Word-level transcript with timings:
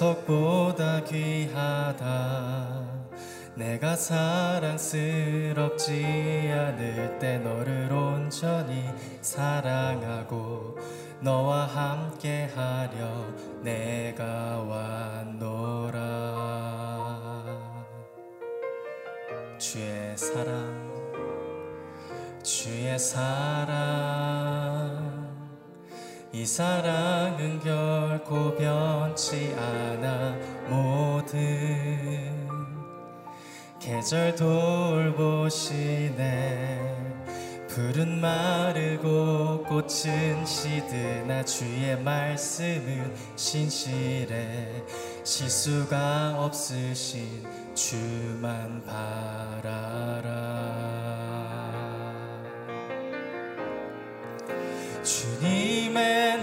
보석보다 0.00 1.04
귀하다. 1.04 2.88
내가 3.54 3.94
사랑스럽지 3.94 4.94
않을 6.50 7.18
때 7.18 7.36
너를 7.38 7.92
온전히 7.92 8.88
사랑하고 9.20 10.78
너와 11.20 11.66
함께 11.66 12.48
하려 12.54 13.26
내가 13.62 14.62
왔노라. 15.36 16.00
주의 19.58 20.16
사랑 20.16 20.90
주의 22.42 22.98
사랑 22.98 24.49
이 26.32 26.46
사랑은 26.46 27.58
결코 27.58 28.54
변치 28.56 29.52
않아. 29.58 30.36
모든 30.68 31.40
계절 33.80 34.36
돌보시네. 34.36 35.60
푸른 37.66 38.20
마르고 38.20 39.64
꽃은 39.64 40.46
시드나 40.46 41.44
주의 41.44 42.00
말씀은 42.00 43.12
신실해. 43.34 44.84
실수가 45.24 46.36
없으신 46.38 47.44
주만 47.74 48.84
바라라. 48.84 50.30
주님 55.02 55.69
의 56.00 56.40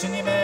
주님의 0.00 0.37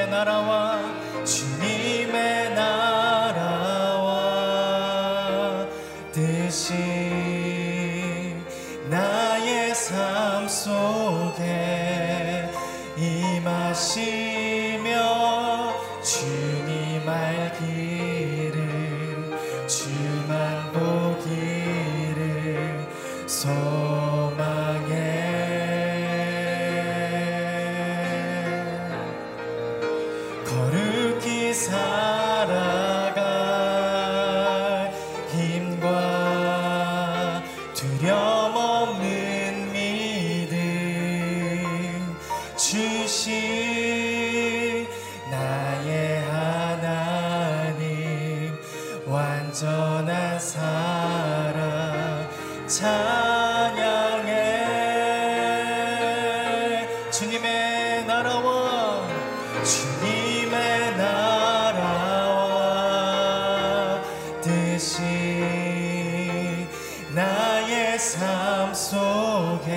나의 67.15 67.99
삶 67.99 68.75
속에 68.75 69.73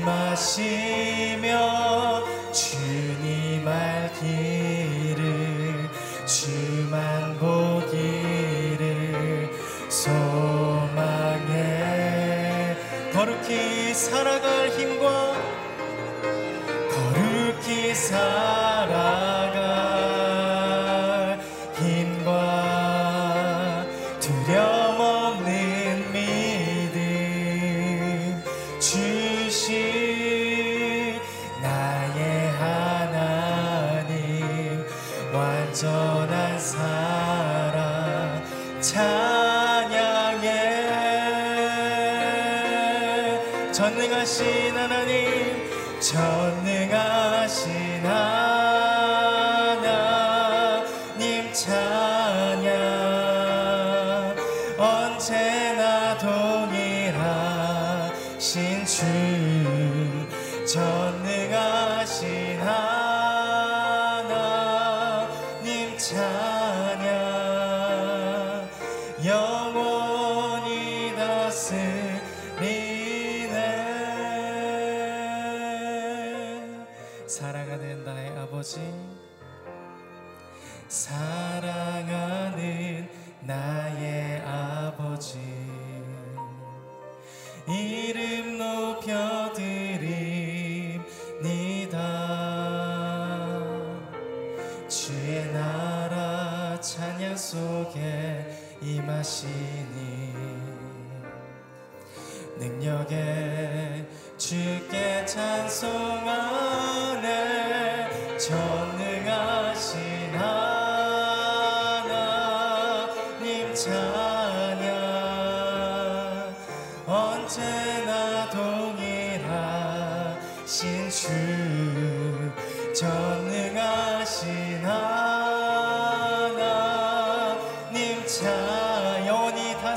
임하시며 0.00 1.50
주님 2.50 3.68
알기를 3.68 5.20
주만 6.24 7.36
보기를 7.38 8.88
소망해. 9.90 11.50
거룩히 13.12 13.92
살아갈 13.92 14.70
힘과 14.70 15.34
거룩히 16.90 17.94
살 17.94 18.39
전 62.10 62.49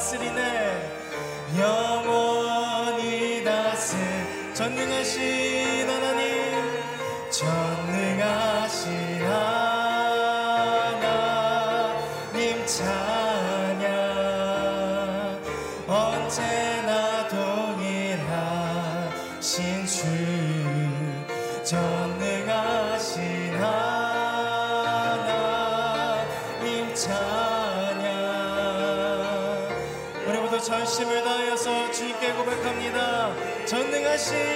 다스리네. 0.04 0.92
영원히 1.58 3.42
다스 3.46 3.96
전능하신 4.54 5.53
전 34.24 34.53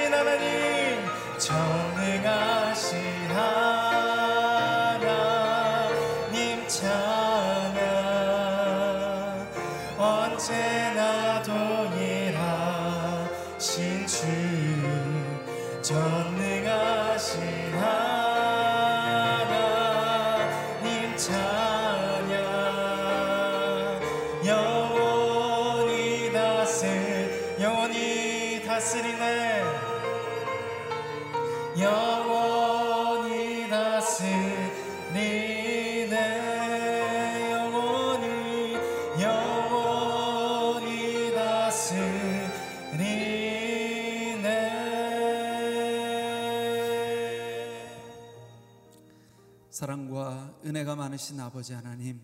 은혜가 50.67 50.97
많으신 50.97 51.39
아버지 51.39 51.71
하나님, 51.71 52.19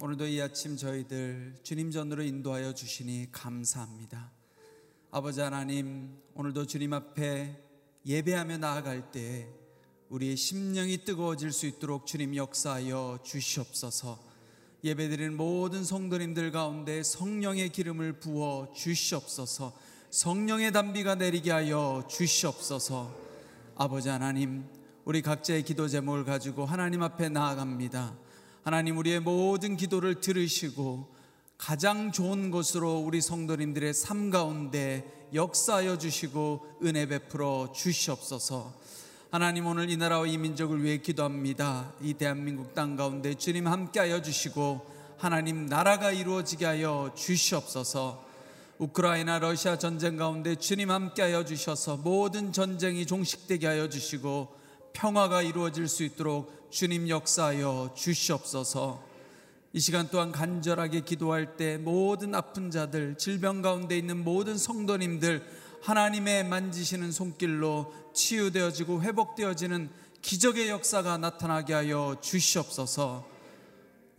오늘도 0.00 0.26
이 0.26 0.40
아침 0.40 0.78
저희들 0.78 1.56
주님 1.62 1.90
전으로 1.90 2.22
인도하여 2.22 2.72
주시니 2.72 3.28
감사합니다. 3.30 4.32
아버지 5.10 5.42
하나님, 5.42 6.16
오늘도 6.32 6.64
주님 6.64 6.94
앞에 6.94 7.62
예배하며 8.06 8.56
나아갈 8.56 9.10
때 9.10 9.50
우리의 10.08 10.38
심령이 10.38 11.04
뜨거워질 11.04 11.52
수 11.52 11.66
있도록 11.66 12.06
주님 12.06 12.36
역사하여 12.36 13.18
주시옵소서. 13.22 14.18
예배드리는 14.82 15.36
모든 15.36 15.84
성도님들 15.84 16.50
가운데 16.50 17.02
성령의 17.02 17.68
기름을 17.68 18.14
부어 18.14 18.72
주시옵소서. 18.74 19.78
성령의 20.08 20.72
담비가 20.72 21.16
내리게 21.16 21.50
하여 21.50 22.08
주시옵소서. 22.08 23.14
아버지 23.76 24.08
하나님, 24.08 24.64
우리 25.08 25.22
각자의 25.22 25.62
기도 25.62 25.88
제목을 25.88 26.26
가지고 26.26 26.66
하나님 26.66 27.02
앞에 27.02 27.30
나아갑니다. 27.30 28.14
하나님 28.62 28.98
우리의 28.98 29.20
모든 29.20 29.74
기도를 29.74 30.20
들으시고 30.20 31.08
가장 31.56 32.12
좋은 32.12 32.50
것으로 32.50 32.98
우리 32.98 33.22
성도님들의 33.22 33.94
삶 33.94 34.28
가운데 34.28 35.26
역사하여 35.32 35.96
주시고 35.96 36.80
은혜 36.84 37.06
베풀어 37.06 37.72
주시옵소서. 37.74 38.74
하나님 39.30 39.64
오늘 39.64 39.88
이 39.88 39.96
나라와 39.96 40.26
이 40.26 40.36
민족을 40.36 40.84
위해 40.84 40.98
기도합니다. 40.98 41.94
이 42.02 42.12
대한민국 42.12 42.74
땅 42.74 42.94
가운데 42.94 43.32
주님 43.32 43.66
함께하여 43.66 44.20
주시고 44.20 44.84
하나님 45.16 45.64
나라가 45.64 46.12
이루어지게 46.12 46.66
하여 46.66 47.12
주시옵소서. 47.16 48.26
우크라이나 48.76 49.38
러시아 49.38 49.78
전쟁 49.78 50.18
가운데 50.18 50.54
주님 50.54 50.90
함께하여 50.90 51.46
주셔서 51.46 51.96
모든 51.96 52.52
전쟁이 52.52 53.06
종식되게 53.06 53.66
하여 53.66 53.88
주시고 53.88 54.57
평화가 54.98 55.42
이루어질 55.42 55.86
수 55.86 56.02
있도록 56.02 56.70
주님 56.70 57.08
역사하여 57.08 57.94
주시옵소서. 57.94 59.00
이 59.72 59.78
시간 59.78 60.08
또한 60.10 60.32
간절하게 60.32 61.02
기도할 61.02 61.56
때 61.56 61.76
모든 61.76 62.34
아픈 62.34 62.72
자들, 62.72 63.16
질병 63.16 63.62
가운데 63.62 63.96
있는 63.96 64.24
모든 64.24 64.58
성도님들 64.58 65.46
하나님의 65.82 66.46
만지시는 66.46 67.12
손길로 67.12 67.94
치유되어지고 68.12 69.02
회복되어지는 69.02 69.88
기적의 70.20 70.68
역사가 70.68 71.16
나타나게 71.16 71.74
하여 71.74 72.16
주시옵소서. 72.20 73.37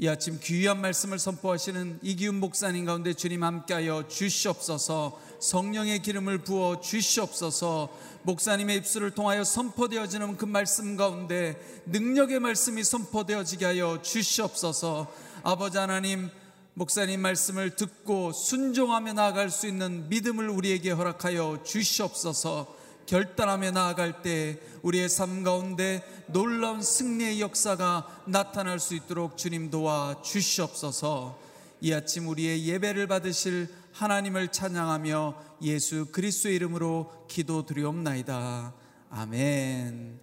이 0.01 0.07
아침 0.07 0.39
귀한 0.41 0.79
말씀을 0.79 1.19
선포하시는 1.19 1.99
이기훈 2.01 2.39
목사님 2.39 2.85
가운데 2.85 3.13
주님 3.13 3.43
함께하여 3.43 4.07
주시옵소서. 4.07 5.19
성령의 5.41 6.01
기름을 6.01 6.37
부어 6.37 6.79
주시옵소서. 6.79 7.89
목사님의 8.23 8.77
입술을 8.77 9.11
통하여 9.11 9.43
선포되어지는 9.43 10.37
그 10.37 10.45
말씀 10.45 10.95
가운데 10.95 11.61
능력의 11.87 12.39
말씀이 12.39 12.81
선포되어지게 12.81 13.65
하여 13.65 14.01
주시옵소서. 14.01 15.13
아버지 15.43 15.77
하나님 15.77 16.29
목사님 16.75 17.19
말씀을 17.19 17.75
듣고 17.75 18.31
순종하며 18.31 19.11
나아갈 19.11 19.49
수 19.49 19.67
있는 19.67 20.07
믿음을 20.07 20.47
우리에게 20.47 20.91
허락하여 20.91 21.63
주시옵소서 21.65 22.78
결단하며 23.09 23.71
나아갈 23.71 24.21
때 24.21 24.59
우리의 24.83 25.09
삶 25.09 25.43
가운데 25.43 26.03
놀라운 26.27 26.79
승리의 26.83 27.41
역사가 27.41 28.23
나타날 28.27 28.79
수 28.79 28.93
있도록 28.93 29.35
주님 29.35 29.71
도와 29.71 30.21
주시옵소서. 30.21 31.39
이 31.81 31.91
아침 31.91 32.27
우리의 32.27 32.67
예배를 32.67 33.07
받으실 33.07 33.67
하나님을 33.93 34.49
찬양하며 34.49 35.57
예수 35.63 36.05
그리스도의 36.11 36.57
이름으로 36.57 37.25
기도드리옵나이다. 37.27 38.75
아멘. 39.09 40.19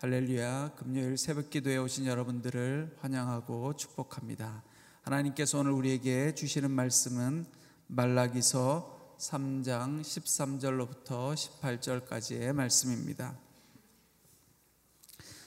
할렐루야. 0.00 0.70
금요일 0.74 1.18
새벽 1.18 1.50
기도에 1.50 1.76
오신 1.76 2.06
여러분들을 2.06 2.96
환영하고 2.98 3.76
축복합니다. 3.76 4.62
하나님께서 5.02 5.58
오늘 5.58 5.72
우리에게 5.72 6.34
주시는 6.34 6.70
말씀은 6.70 7.44
말라기서 7.88 8.95
3장 9.18 10.02
13절로부터 10.02 11.34
18절까지의 11.34 12.52
말씀입니다. 12.52 13.34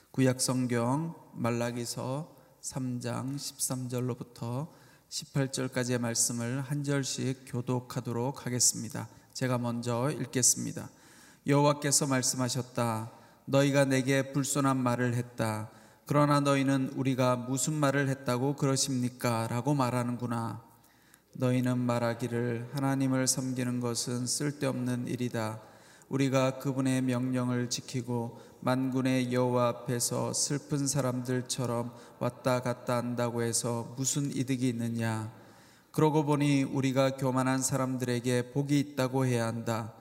구약 0.10 0.42
성경 0.42 1.14
말라기서 1.34 2.36
3장 2.62 3.36
13절로부터 3.36 4.68
18절까지의 5.10 6.00
말씀을 6.00 6.62
한 6.62 6.84
절씩 6.84 7.44
교독하도록 7.46 8.44
하겠습니다. 8.44 9.08
제가 9.34 9.60
먼저 9.60 10.10
읽겠습니다. 10.10 10.90
여호와께서 11.46 12.08
말씀하셨다. 12.08 13.12
너희가 13.46 13.86
내게 13.86 14.34
불손한 14.34 14.78
말을 14.78 15.14
했다. 15.14 15.70
그러나 16.08 16.40
너희는 16.40 16.94
우리가 16.96 17.36
무슨 17.36 17.74
말을 17.74 18.10
했다고 18.10 18.56
그러십니까? 18.56 19.48
라고 19.48 19.76
말하는구나. 19.76 20.69
너희는 21.34 21.78
말하기를 21.78 22.72
하나님을 22.74 23.28
섬기는 23.28 23.80
것은 23.80 24.28
쓸데없는 24.28 25.08
일이다. 25.08 25.62
우리가 26.10 26.60
그분의 26.60 27.04
명령을 27.04 27.70
지키고 27.70 28.40
만군의 28.62 29.32
여호와 29.32 29.68
앞에서 29.70 30.34
슬픈 30.34 30.88
사람들처럼 30.88 31.94
왔다 32.20 32.62
갔다 32.62 32.98
한다고 32.98 33.44
해서 33.44 33.94
무슨 33.96 34.36
이득이 34.36 34.68
있느냐? 34.70 35.32
그러고 35.92 36.26
보니 36.26 36.64
우리가 36.64 37.12
교만한 37.12 37.62
사람들에게 37.62 38.52
복이 38.52 38.80
있다고 38.80 39.26
해야 39.26 39.48
한다. 39.48 39.94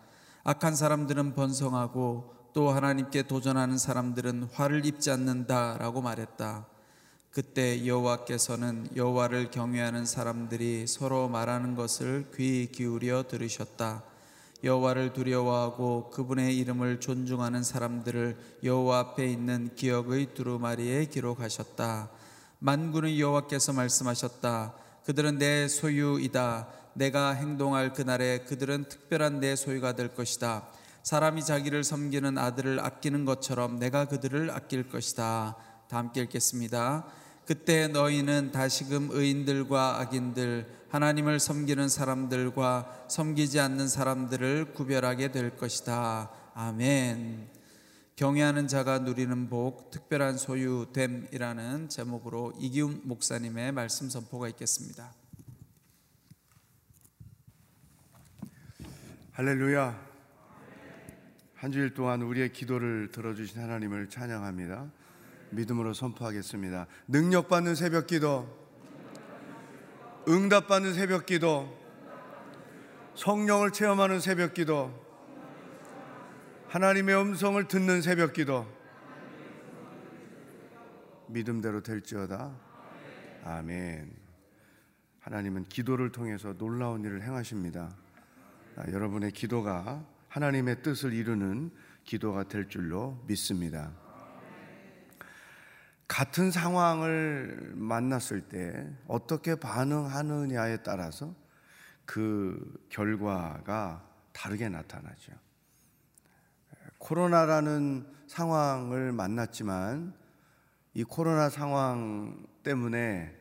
악한 0.44 0.76
사람들은 0.76 1.35
번성하고 1.35 2.35
또 2.52 2.70
하나님께 2.70 3.25
도전하는 3.25 3.78
사람들은 3.78 4.49
화를 4.52 4.87
입지 4.87 5.11
않는다라고 5.11 6.00
말했다. 6.00 6.66
그때 7.30 7.87
여호와께서는 7.87 8.88
여호와를 8.97 9.50
경외하는 9.50 10.06
사람들이 10.06 10.87
서로 10.87 11.28
말하는 11.28 11.76
것을 11.76 12.30
귀 12.35 12.68
기울여 12.73 13.25
들으셨다. 13.28 14.02
여호와를 14.64 15.12
두려워하고 15.12 16.11
그분의 16.11 16.56
이름을 16.58 17.00
존중하는 17.00 17.62
사람들을 17.62 18.37
여호와 18.64 18.99
앞에 18.99 19.26
있는 19.26 19.70
기억의 19.76 20.35
두루마리에 20.35 21.04
기록하셨다. 21.06 22.11
만군의 22.58 23.20
여호와께서 23.20 23.73
말씀하셨다. 23.73 24.75
그들은 25.04 25.38
내 25.38 25.68
소유이다. 25.68 26.66
내가 26.94 27.30
행동할 27.30 27.92
그날에 27.92 28.40
그들은 28.40 28.88
특별한 28.88 29.38
내 29.38 29.54
소유가 29.54 29.92
될 29.92 30.12
것이다. 30.14 30.66
사람이 31.04 31.44
자기를 31.44 31.85
섬기는 31.85 32.37
아들을 32.37 32.80
아끼는 32.80 33.25
것처럼 33.25 33.78
내가 33.78 34.06
그들을 34.06 34.50
아낄 34.50 34.88
것이다. 34.88 35.56
다 35.88 35.97
함께 35.97 36.23
읽겠습니다. 36.23 37.07
그때 37.47 37.88
너희는 37.88 38.52
다시금 38.52 39.09
의인들과 39.11 40.00
악인들, 40.00 40.66
하나님을 40.90 41.40
섬기는 41.40 41.88
사람들과 41.88 43.07
섬기지 43.09 43.59
않는 43.61 43.88
사람들을 43.88 44.75
구별하게 44.75 45.33
될 45.33 45.57
것이다. 45.57 46.30
아멘. 46.54 47.49
경외하는 48.16 48.68
자가 48.68 48.99
누리는 48.99 49.49
복, 49.49 49.90
특별한 49.90 50.38
소유됨이라는 50.38 51.88
제목으로 51.88 52.52
이기훈 52.59 53.00
목사님의 53.04 53.73
말씀 53.73 54.11
선포가 54.11 54.49
있겠습니다. 54.49 55.14
할렐루야. 59.33 60.09
한 61.54 61.73
주일 61.73 61.95
동안 61.95 62.23
우리의 62.23 62.52
기도를 62.52 63.11
들어주신 63.12 63.62
하나님을 63.62 64.11
찬양합니다. 64.11 64.97
믿음으로 65.50 65.94
선포하겠습니다. 65.94 66.86
능력받는 67.06 67.74
새벽 67.74 68.06
기도, 68.06 68.48
응답받는 70.28 70.94
새벽 70.94 71.26
기도, 71.26 71.76
성령을 73.14 73.72
체험하는 73.72 74.20
새벽 74.20 74.54
기도, 74.54 74.92
하나님의 76.68 77.20
음성을 77.20 77.66
듣는 77.66 78.02
새벽 78.02 78.32
기도, 78.32 78.66
믿음대로 81.28 81.82
될지어다. 81.82 82.54
아멘. 83.44 84.12
하나님은 85.20 85.68
기도를 85.68 86.10
통해서 86.10 86.54
놀라운 86.56 87.04
일을 87.04 87.22
행하십니다. 87.22 87.94
아, 88.76 88.84
여러분의 88.90 89.32
기도가 89.32 90.04
하나님의 90.28 90.82
뜻을 90.82 91.12
이루는 91.12 91.70
기도가 92.04 92.44
될 92.44 92.68
줄로 92.68 93.22
믿습니다. 93.26 93.92
같은 96.08 96.50
상황을 96.50 97.74
만났을 97.74 98.40
때 98.40 98.90
어떻게 99.06 99.54
반응하느냐에 99.54 100.78
따라서 100.78 101.34
그 102.06 102.82
결과가 102.88 104.04
다르게 104.32 104.70
나타나죠. 104.70 105.32
코로나라는 106.96 108.06
상황을 108.26 109.12
만났지만 109.12 110.14
이 110.94 111.04
코로나 111.04 111.50
상황 111.50 112.46
때문에 112.62 113.36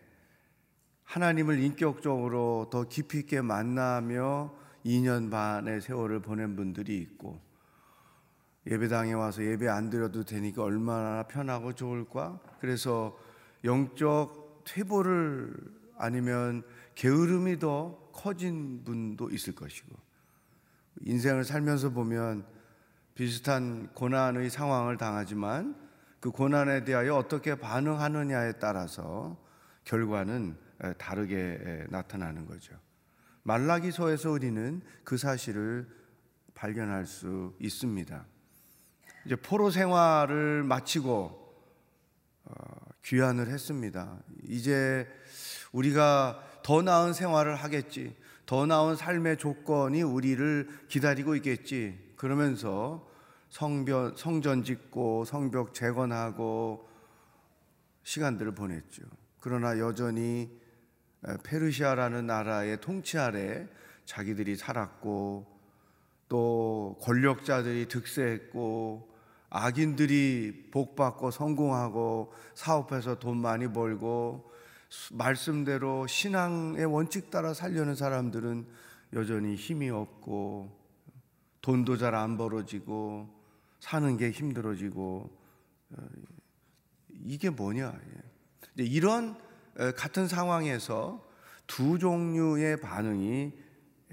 하나님을 1.05 1.59
인격적으로 1.59 2.67
더 2.69 2.83
깊이 2.83 3.19
있게 3.19 3.41
만나며 3.41 4.53
2년 4.85 5.31
반의 5.31 5.79
세월을 5.81 6.21
보낸 6.21 6.55
분들이 6.57 6.97
있고 6.99 7.46
예배당에 8.69 9.13
와서 9.13 9.43
예배 9.43 9.67
안 9.69 9.89
드려도 9.89 10.25
되니까 10.25 10.63
얼마나 10.63 11.23
편하고 11.23 11.73
좋을까? 11.73 12.39
그래서 12.59 13.17
영적 13.63 14.63
퇴보를 14.65 15.55
아니면 15.97 16.63
게으름이 16.95 17.59
더 17.59 17.97
커진 18.11 18.83
분도 18.83 19.29
있을 19.29 19.55
것이고 19.55 19.95
인생을 21.01 21.43
살면서 21.43 21.91
보면 21.91 22.45
비슷한 23.15 23.87
고난의 23.93 24.49
상황을 24.49 24.97
당하지만 24.97 25.75
그 26.19 26.31
고난에 26.31 26.83
대하여 26.83 27.15
어떻게 27.15 27.55
반응하느냐에 27.55 28.53
따라서 28.53 29.37
결과는 29.85 30.57
다르게 30.97 31.85
나타나는 31.89 32.45
거죠. 32.45 32.75
말라기서에서 33.43 34.31
우리는 34.31 34.81
그 35.03 35.17
사실을 35.17 35.87
발견할 36.53 37.05
수 37.05 37.55
있습니다. 37.59 38.25
이제 39.27 39.35
포로 39.35 39.69
생활을 39.69 40.63
마치고 40.63 41.53
어, 42.45 42.53
귀환을 43.03 43.49
했습니다. 43.49 44.17
이제 44.47 45.05
우리가 45.73 46.41
더 46.63 46.81
나은 46.81 47.11
생활을 47.11 47.57
하겠지, 47.57 48.15
더 48.45 48.65
나은 48.65 48.95
삶의 48.95 49.35
조건이 49.35 50.01
우리를 50.01 50.69
기다리고 50.87 51.35
있겠지. 51.35 52.13
그러면서 52.15 53.05
성벽, 53.49 54.17
성전 54.17 54.63
짓고 54.63 55.25
성벽 55.25 55.73
재건하고 55.73 56.87
시간들을 58.03 58.55
보냈죠. 58.55 59.03
그러나 59.41 59.77
여전히 59.77 60.57
페르시아라는 61.43 62.27
나라의 62.27 62.79
통치 62.79 63.17
아래 63.17 63.67
자기들이 64.05 64.55
살았고 64.55 65.57
또 66.29 66.97
권력자들이 67.01 67.89
득세했고 67.89 69.16
악인들이 69.49 70.69
복받고 70.71 71.31
성공하고 71.31 72.33
사업해서 72.53 73.19
돈 73.19 73.37
많이 73.37 73.71
벌고 73.71 74.51
말씀대로 75.11 76.07
신앙의 76.07 76.85
원칙 76.85 77.29
따라 77.29 77.53
살려는 77.53 77.95
사람들은 77.95 78.67
여전히 79.13 79.55
힘이 79.55 79.89
없고 79.89 80.75
돈도 81.61 81.97
잘 81.97 82.15
안 82.15 82.37
벌어지고 82.37 83.29
사는 83.79 84.17
게 84.17 84.31
힘들어지고 84.31 85.29
어, 85.91 85.97
이게 87.09 87.49
뭐냐 87.49 87.93
이런 88.75 89.37
같은 89.95 90.27
상황에서 90.27 91.25
두 91.67 91.99
종류의 91.99 92.79
반응이 92.81 93.51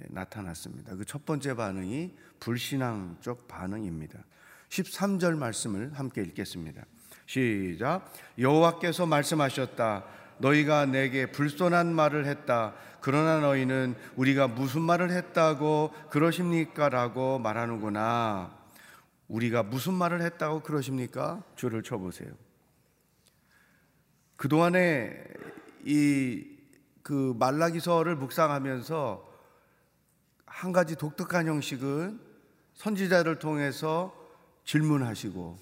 나타났습니다. 0.09 0.97
그 0.97 1.05
첫 1.05 1.25
번째 1.25 1.55
반응이 1.55 2.15
불신앙적 2.41 3.47
반응입니다. 3.49 4.25
13절 4.75 5.37
말씀을 5.37 5.93
함께 5.95 6.23
읽겠습니다. 6.23 6.85
시작. 7.27 8.13
여호와께서 8.39 9.07
말씀하셨다. 9.07 10.05
너희가 10.39 10.87
내게 10.87 11.27
불손한 11.31 11.95
말을 11.95 12.27
했다. 12.27 12.75
그러나 13.01 13.41
너희는 13.41 13.95
우리가 14.17 14.49
무슨 14.49 14.83
말을 14.83 15.11
했다고 15.11 15.93
그러십니까라고 16.11 17.39
말하는구나. 17.39 18.59
우리가 19.29 19.63
무슨 19.63 19.95
말을 19.95 20.23
했다고 20.23 20.61
그러십니까? 20.61 21.43
줄을 21.57 21.83
쳐 21.83 21.99
보세요. 21.99 22.31
그동안에 24.37 25.25
이 25.85 26.55
그 27.05 27.35
말라기서를 27.39 28.17
묵상하면서 28.17 29.33
한 30.47 30.73
가지 30.73 30.97
독특한 30.97 31.47
형식은 31.47 32.19
선지자를 32.73 33.39
통해서 33.39 34.17
질문하시고 34.65 35.59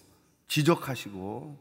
지적하시고 0.49 1.59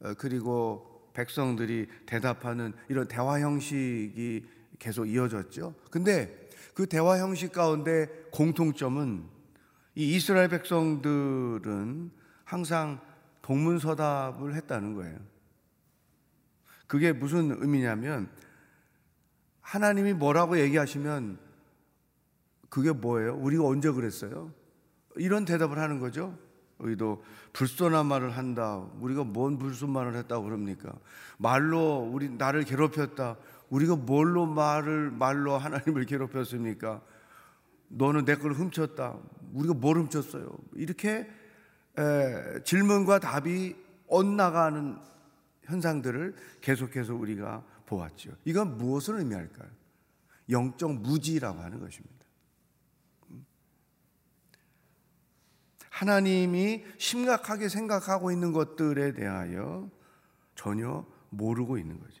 어, 0.00 0.14
그리고 0.18 1.10
백성들이 1.14 1.88
대답하는 2.06 2.72
이런 2.88 3.06
대화 3.08 3.40
형식이 3.40 4.44
계속 4.78 5.06
이어졌죠. 5.06 5.74
근데 5.90 6.48
그 6.74 6.86
대화 6.86 7.18
형식 7.18 7.52
가운데 7.52 8.06
공통점은 8.32 9.24
이 9.94 10.16
이스라엘 10.16 10.48
백성들은 10.48 12.10
항상 12.44 13.00
동문서답을 13.42 14.54
했다는 14.56 14.94
거예요. 14.94 15.18
그게 16.86 17.12
무슨 17.12 17.62
의미냐면 17.62 18.28
하나님이 19.60 20.12
뭐라고 20.12 20.58
얘기하시면 20.58 21.38
그게 22.68 22.90
뭐예요? 22.90 23.36
우리가 23.36 23.64
언제 23.64 23.90
그랬어요? 23.90 24.52
이런 25.16 25.44
대답을 25.44 25.78
하는 25.78 26.00
거죠. 26.00 26.36
우리도 26.78 27.24
불손한 27.52 28.06
말을 28.06 28.36
한다. 28.36 28.84
우리가 29.00 29.24
뭔 29.24 29.58
불순 29.58 29.90
말을 29.90 30.16
했다고 30.16 30.44
그럽니까? 30.44 30.92
말로 31.38 32.08
우리 32.12 32.28
나를 32.28 32.64
괴롭혔다. 32.64 33.36
우리가 33.70 33.96
뭘로 33.96 34.46
말을 34.46 35.10
말로 35.10 35.56
하나님을 35.58 36.04
괴롭혔습니까? 36.06 37.00
너는 37.88 38.24
내 38.24 38.34
걸 38.36 38.52
훔쳤다. 38.52 39.16
우리가 39.52 39.74
뭘 39.74 39.98
훔쳤어요? 39.98 40.50
이렇게 40.74 41.28
에, 41.96 42.62
질문과 42.64 43.20
답이 43.20 43.76
엇나가는 44.08 44.96
현상들을 45.62 46.34
계속해서 46.60 47.14
우리가 47.14 47.62
보았죠. 47.86 48.32
이건 48.44 48.76
무엇을 48.78 49.18
의미할까요? 49.18 49.68
영적 50.50 50.92
무지라고 51.00 51.60
하는 51.60 51.80
것입니다. 51.80 52.23
하나님이 55.94 56.84
심각하게 56.98 57.68
생각하고 57.68 58.32
있는 58.32 58.52
것들에 58.52 59.12
대하여 59.12 59.88
전혀 60.56 61.06
모르고 61.30 61.78
있는 61.78 62.00
거죠. 62.00 62.20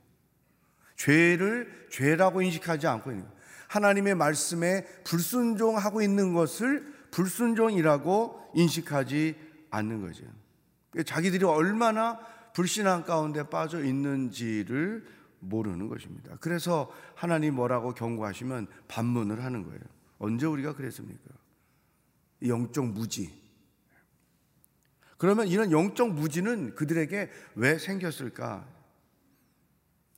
죄를 0.94 1.88
죄라고 1.90 2.40
인식하지 2.40 2.86
않고 2.86 3.10
있는 3.10 3.24
거예요. 3.24 3.36
하나님의 3.66 4.14
말씀에 4.14 4.84
불순종하고 5.02 6.02
있는 6.02 6.34
것을 6.34 6.86
불순종이라고 7.10 8.52
인식하지 8.54 9.36
않는 9.70 10.02
거죠. 10.02 10.24
자기들이 11.04 11.44
얼마나 11.44 12.20
불신앙 12.52 13.02
가운데 13.02 13.42
빠져 13.48 13.82
있는지를 13.82 15.04
모르는 15.40 15.88
것입니다. 15.88 16.36
그래서 16.38 16.92
하나님 17.16 17.56
뭐라고 17.56 17.92
경고하시면 17.92 18.68
반문을 18.86 19.42
하는 19.42 19.64
거예요. 19.64 19.80
언제 20.18 20.46
우리가 20.46 20.74
그랬습니까? 20.74 21.24
영적 22.46 22.86
무지. 22.86 23.43
그러면 25.18 25.48
이런 25.48 25.70
영적 25.70 26.12
무지는 26.12 26.74
그들에게 26.74 27.30
왜 27.54 27.78
생겼을까? 27.78 28.66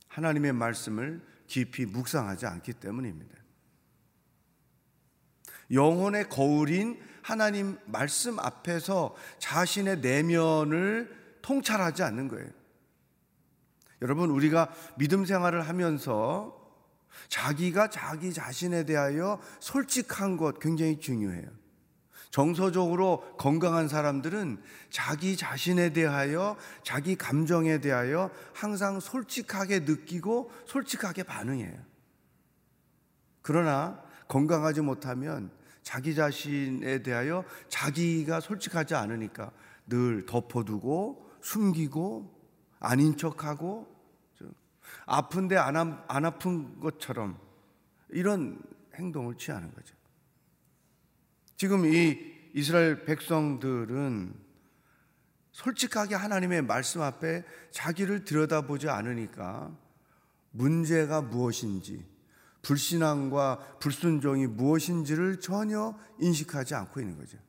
하나님의 0.07 0.53
말씀을 0.53 1.21
깊이 1.47 1.85
묵상하지 1.85 2.45
않기 2.45 2.73
때문입니다. 2.73 3.37
영혼의 5.71 6.29
거울인 6.29 6.99
하나님 7.21 7.77
말씀 7.85 8.39
앞에서 8.39 9.15
자신의 9.39 9.99
내면을 9.99 11.15
통찰하지 11.41 12.03
않는 12.03 12.29
거예요. 12.29 12.49
여러분, 14.01 14.29
우리가 14.29 14.73
믿음 14.97 15.25
생활을 15.25 15.67
하면서 15.67 16.55
자기가 17.29 17.89
자기 17.89 18.31
자신에 18.31 18.85
대하여 18.85 19.41
솔직한 19.59 20.37
것 20.37 20.59
굉장히 20.59 20.99
중요해요. 20.99 21.49
정서적으로 22.29 23.21
건강한 23.37 23.87
사람들은 23.87 24.61
자기 24.89 25.37
자신에 25.37 25.93
대하여 25.93 26.57
자기 26.83 27.15
감정에 27.15 27.79
대하여 27.79 28.29
항상 28.53 28.99
솔직하게 28.99 29.81
느끼고 29.81 30.51
솔직하게 30.65 31.23
반응해요. 31.23 31.77
그러나 33.41 34.01
건강하지 34.27 34.81
못하면 34.81 35.51
자기 35.81 36.15
자신에 36.15 37.01
대하여 37.01 37.45
자기가 37.69 38.41
솔직하지 38.41 38.95
않으니까 38.95 39.51
늘 39.87 40.25
덮어두고 40.25 41.31
숨기고 41.41 42.35
아닌 42.79 43.15
척하고 43.15 43.87
아픈데 45.05 45.55
안, 45.55 45.75
안 46.07 46.25
아픈 46.25 46.79
것처럼 46.79 47.39
이런 48.09 48.61
행동을 48.95 49.35
취하는 49.35 49.73
거죠. 49.73 49.96
지금 51.57 51.85
이 51.85 52.17
이스라엘 52.53 53.03
백성들은 53.03 54.33
솔직하게 55.51 56.13
하나님의 56.13 56.61
말씀 56.61 57.01
앞에 57.01 57.43
자기를 57.71 58.25
들여다보지 58.25 58.89
않으니까 58.89 59.75
문제가 60.51 61.21
무엇인지 61.21 62.05
불신앙과 62.61 63.77
불순종이 63.79 64.45
무엇인지를 64.45 65.39
전혀 65.39 65.97
인식하지 66.19 66.75
않고 66.75 66.99
있는 66.99 67.17
거죠. 67.17 67.39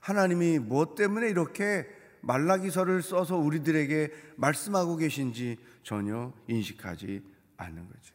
하나님이 0.00 0.58
무엇 0.58 0.94
때문에 0.94 1.30
이렇게 1.30 1.86
말라기서를 2.20 3.02
써서 3.02 3.36
우리들에게 3.36 4.12
말씀하고 4.36 4.96
계신지 4.96 5.58
전혀 5.82 6.32
인식하지 6.48 7.22
않는 7.56 7.88
거죠. 7.88 8.14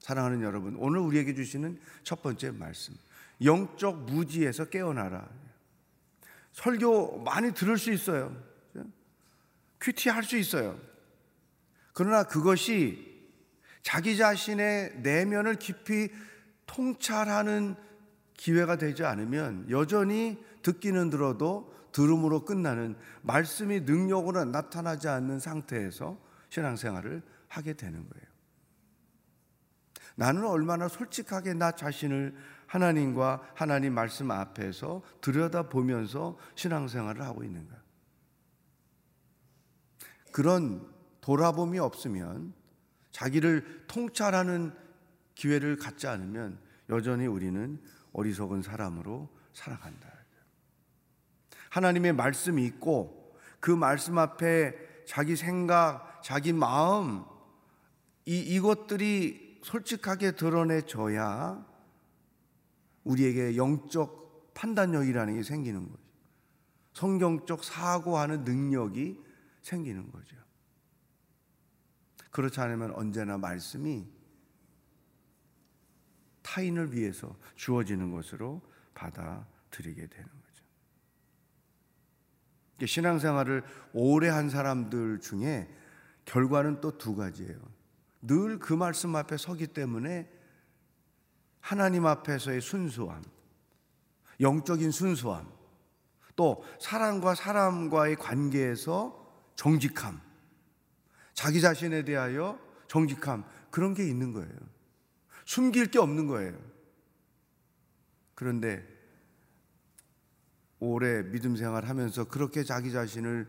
사랑하는 0.00 0.42
여러분, 0.42 0.76
오늘 0.76 1.00
우리에게 1.00 1.34
주시는 1.34 1.78
첫 2.02 2.22
번째 2.22 2.50
말씀. 2.50 2.94
영적 3.42 4.04
무지에서 4.04 4.66
깨어나라. 4.66 5.28
설교 6.52 7.22
많이 7.22 7.52
들을 7.52 7.76
수 7.78 7.92
있어요. 7.92 8.36
큐티 9.80 10.08
할 10.08 10.22
수 10.22 10.36
있어요. 10.36 10.78
그러나 11.92 12.24
그것이 12.24 13.12
자기 13.82 14.16
자신의 14.16 15.00
내면을 15.02 15.56
깊이 15.56 16.10
통찰하는 16.66 17.76
기회가 18.34 18.76
되지 18.76 19.04
않으면 19.04 19.70
여전히 19.70 20.42
듣기는 20.62 21.10
들어도 21.10 21.72
들음으로 21.92 22.44
끝나는 22.44 22.96
말씀이 23.22 23.80
능력으로 23.80 24.44
나타나지 24.46 25.08
않는 25.08 25.38
상태에서 25.38 26.18
신앙생활을 26.48 27.22
하게 27.48 27.74
되는 27.74 28.08
거예요. 28.08 28.26
나는 30.16 30.46
얼마나 30.46 30.88
솔직하게 30.88 31.54
나 31.54 31.72
자신을 31.72 32.34
하나님과 32.66 33.52
하나님 33.54 33.94
말씀 33.94 34.30
앞에서 34.30 35.02
들여다보면서 35.20 36.38
신앙생활을 36.54 37.22
하고 37.22 37.44
있는가? 37.44 37.76
그런 40.32 40.86
돌아봄이 41.20 41.78
없으면 41.78 42.52
자기를 43.12 43.84
통찰하는 43.86 44.74
기회를 45.34 45.76
갖지 45.76 46.06
않으면 46.06 46.58
여전히 46.90 47.26
우리는 47.26 47.80
어리석은 48.12 48.62
사람으로 48.62 49.28
살아간다. 49.52 50.14
하나님의 51.70 52.12
말씀이 52.12 52.64
있고 52.66 53.36
그 53.58 53.70
말씀 53.70 54.18
앞에 54.18 54.74
자기 55.06 55.34
생각, 55.36 56.20
자기 56.22 56.52
마음 56.52 57.24
이 58.26 58.38
이것들이 58.38 59.60
솔직하게 59.62 60.32
드러내져야 60.32 61.64
우리에게 63.04 63.56
영적 63.56 64.52
판단력이라는 64.54 65.36
게 65.36 65.42
생기는 65.42 65.88
거죠. 65.88 66.02
성경적 66.94 67.64
사고하는 67.64 68.44
능력이 68.44 69.22
생기는 69.62 70.10
거죠. 70.10 70.36
그렇지 72.30 72.60
않으면 72.60 72.92
언제나 72.92 73.38
말씀이 73.38 74.06
타인을 76.42 76.92
위해서 76.92 77.36
주어지는 77.56 78.10
것으로 78.12 78.60
받아들이게 78.94 80.06
되는 80.06 80.28
거죠. 80.28 80.64
신앙생활을 82.86 83.64
오래 83.92 84.28
한 84.28 84.50
사람들 84.50 85.20
중에 85.20 85.68
결과는 86.24 86.80
또 86.80 86.98
두 86.98 87.14
가지예요. 87.14 87.58
늘 88.22 88.58
그 88.58 88.72
말씀 88.72 89.14
앞에 89.16 89.36
서기 89.36 89.66
때문에 89.66 90.28
하나님 91.64 92.04
앞에서의 92.04 92.60
순수함, 92.60 93.24
영적인 94.38 94.90
순수함, 94.90 95.50
또 96.36 96.62
사람과 96.78 97.34
사람과의 97.34 98.16
관계에서 98.16 99.48
정직함, 99.56 100.20
자기 101.32 101.62
자신에 101.62 102.04
대하여 102.04 102.60
정직함, 102.86 103.44
그런 103.70 103.94
게 103.94 104.06
있는 104.06 104.34
거예요. 104.34 104.52
숨길 105.46 105.86
게 105.86 105.98
없는 105.98 106.26
거예요. 106.26 106.54
그런데 108.34 108.86
오래 110.80 111.22
믿음 111.22 111.56
생활 111.56 111.86
하면서 111.86 112.24
그렇게 112.24 112.62
자기 112.62 112.92
자신을 112.92 113.48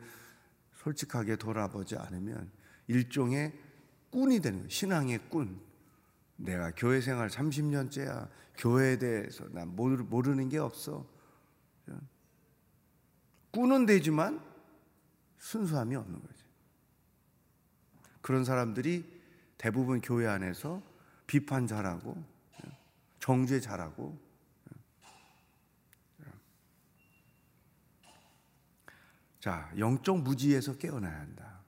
솔직하게 0.77 1.35
돌아보지 1.35 1.97
않으면 1.97 2.49
일종의 2.87 3.51
꾼이 4.09 4.39
되는 4.39 4.59
거예요. 4.59 4.69
신앙의 4.69 5.19
꾼. 5.29 5.64
내가 6.37 6.71
교회 6.75 7.01
생활 7.01 7.29
30년째야. 7.29 8.29
교회에 8.57 8.97
대해서 8.97 9.47
난 9.49 9.75
모르는 9.75 10.49
게 10.49 10.57
없어. 10.57 11.05
꾼은 13.51 13.85
되지만 13.85 14.41
순수함이 15.37 15.95
없는 15.95 16.21
거지. 16.21 16.43
그런 18.21 18.43
사람들이 18.43 19.21
대부분 19.57 20.01
교회 20.01 20.27
안에서 20.27 20.81
비판 21.27 21.67
잘하고 21.67 22.21
정죄 23.19 23.59
잘하고 23.59 24.25
자, 29.45 29.71
영적 29.77 30.23
무지에서 30.23 30.75
깨어나야 30.75 31.19
한다. 31.19 31.59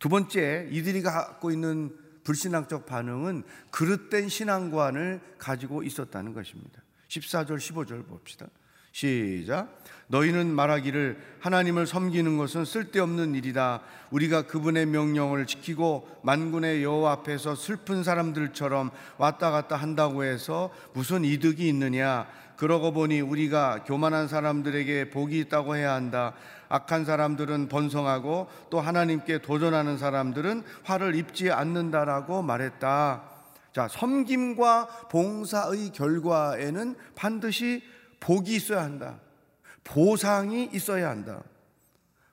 두 0.00 0.08
번째, 0.08 0.68
이들이 0.72 1.00
갖고 1.02 1.52
있는 1.52 1.96
불신앙적 2.24 2.86
반응은 2.86 3.44
그릇된 3.70 4.28
신앙관을 4.28 5.20
가지고 5.38 5.82
있었다는 5.82 6.32
것입니다. 6.34 6.82
14절, 7.08 7.56
15절 7.56 8.06
봅시다. 8.06 8.46
시작. 8.92 9.82
너희는 10.08 10.54
말하기를 10.54 11.18
하나님을 11.40 11.86
섬기는 11.86 12.36
것은 12.36 12.66
쓸데없는 12.66 13.34
일이다. 13.34 13.80
우리가 14.10 14.42
그분의 14.42 14.84
명령을 14.86 15.46
지키고 15.46 16.20
만군의 16.22 16.82
여호와 16.82 17.12
앞에서 17.12 17.54
슬픈 17.54 18.04
사람들처럼 18.04 18.90
왔다 19.16 19.50
갔다 19.50 19.76
한다고 19.76 20.24
해서 20.24 20.70
무슨 20.92 21.24
이득이 21.24 21.66
있느냐? 21.68 22.26
그러고 22.56 22.92
보니 22.92 23.22
우리가 23.22 23.84
교만한 23.84 24.28
사람들에게 24.28 25.10
복이 25.10 25.38
있다고 25.40 25.74
해야 25.74 25.94
한다. 25.94 26.34
악한 26.72 27.04
사람들은 27.04 27.68
번성하고 27.68 28.48
또 28.70 28.80
하나님께 28.80 29.42
도전하는 29.42 29.98
사람들은 29.98 30.64
화를 30.84 31.14
입지 31.14 31.50
않는다라고 31.50 32.40
말했다. 32.40 33.28
자, 33.72 33.88
섬김과 33.88 35.08
봉사의 35.10 35.90
결과에는 35.92 36.96
반드시 37.14 37.82
복이 38.20 38.54
있어야 38.54 38.82
한다. 38.84 39.20
보상이 39.84 40.70
있어야 40.72 41.10
한다. 41.10 41.42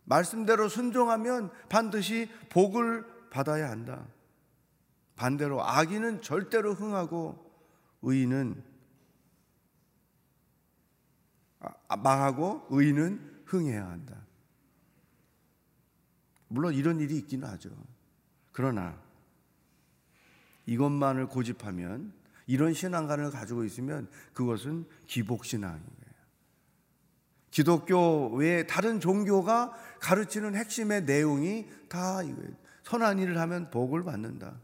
말씀대로 0.05 0.69
순종하면 0.69 1.51
반드시 1.67 2.29
복을 2.49 3.05
받아야 3.31 3.69
한다. 3.69 4.05
반대로 5.17 5.61
악인은 5.61 6.21
절대로 6.21 6.73
흥하고 6.73 7.51
의인은 8.03 8.63
망하고 12.01 12.67
의인은 12.69 13.43
흥해야 13.45 13.85
한다. 13.85 14.28
물론 16.49 16.73
이런 16.73 16.99
일이 16.99 17.17
있기는 17.17 17.47
하죠. 17.47 17.69
그러나 18.51 18.99
이것만을 20.65 21.27
고집하면 21.27 22.11
이런 22.45 22.73
신앙관을 22.73 23.31
가지고 23.31 23.63
있으면 23.63 24.09
그것은 24.33 24.85
기복신앙인 25.07 25.79
거예요. 25.79 26.09
기독교 27.51 28.33
외에 28.35 28.65
다른 28.67 28.99
종교가 28.99 29.73
가르치는 29.99 30.55
핵심의 30.55 31.03
내용이 31.03 31.67
다 31.87 32.21
이거예요. 32.21 32.51
선한 32.83 33.19
일을 33.19 33.39
하면 33.39 33.69
복을 33.69 34.03
받는다. 34.03 34.59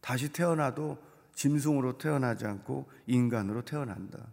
다시 0.00 0.32
태어나도 0.32 0.98
짐승으로 1.34 1.98
태어나지 1.98 2.46
않고 2.46 2.90
인간으로 3.06 3.64
태어난다. 3.64 4.26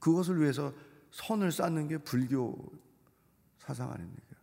그것을 0.00 0.40
위해서 0.40 0.72
선을 1.12 1.52
쌓는 1.52 1.88
게 1.88 1.98
불교 1.98 2.72
사상 3.64 3.90
아닙니까? 3.90 4.34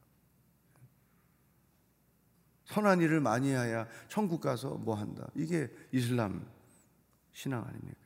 선한 2.66 3.02
일을 3.02 3.20
많이 3.20 3.50
해야 3.50 3.88
천국 4.08 4.42
가서 4.42 4.76
뭐 4.76 4.96
한다. 4.96 5.28
이게 5.36 5.70
이슬람 5.92 6.48
신앙 7.34 7.66
아닙니까? 7.66 8.00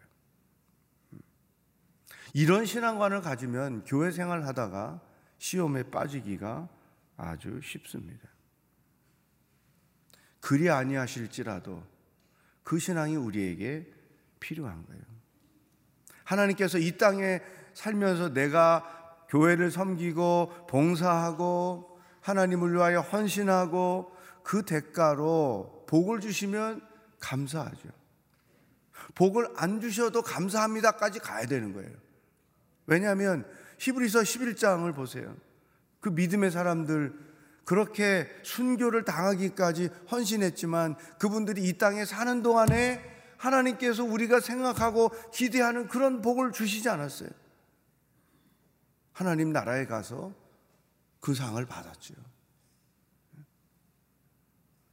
이런 2.33 2.65
신앙관을 2.65 3.21
가지면 3.21 3.85
교회 3.85 4.11
생활 4.11 4.45
하다가 4.45 5.01
시험에 5.37 5.83
빠지기가 5.83 6.67
아주 7.15 7.61
쉽습니다. 7.61 8.27
그리 10.41 10.69
아니하실지라도 10.69 11.81
그 12.63 12.77
신앙이 12.77 13.15
우리에게 13.15 13.91
필요한 14.39 14.85
거예요. 14.85 15.01
하나님께서 16.23 16.77
이 16.77 16.97
땅에 16.97 17.41
살면서 17.73 18.33
내가 18.33 19.04
교회를 19.35 19.69
섬기고 19.69 20.67
봉사하고 20.69 21.99
하나님을 22.21 22.73
위하여 22.73 23.01
헌신하고 23.01 24.15
그 24.43 24.63
대가로 24.63 25.83
복을 25.89 26.21
주시면 26.21 26.81
감사하죠. 27.19 27.89
복을 29.13 29.49
안 29.57 29.81
주셔도 29.81 30.21
감사합니다까지 30.21 31.19
가야 31.19 31.47
되는 31.47 31.73
거예요. 31.73 31.91
왜냐하면 32.85 33.45
히브리서 33.79 34.21
11장을 34.21 34.95
보세요. 34.95 35.35
그 35.99 36.09
믿음의 36.09 36.51
사람들 36.51 37.13
그렇게 37.65 38.29
순교를 38.43 39.03
당하기까지 39.03 39.89
헌신했지만 40.11 40.95
그분들이 41.19 41.63
이 41.63 41.77
땅에 41.77 42.05
사는 42.05 42.41
동안에 42.41 43.01
하나님께서 43.37 44.05
우리가 44.05 44.39
생각하고 44.39 45.11
기대하는 45.33 45.89
그런 45.89 46.21
복을 46.21 46.53
주시지 46.53 46.87
않았어요. 46.87 47.29
하나님 49.15 49.53
나라에 49.53 49.85
가서 49.85 50.35
그 51.21 51.33
상을 51.33 51.65
받았죠. 51.65 52.13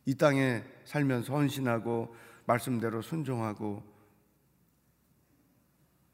이 0.04 0.14
땅에 0.14 0.64
살면서 0.84 1.34
헌신하고 1.34 2.14
말씀대로 2.46 3.02
순종하고 3.02 3.82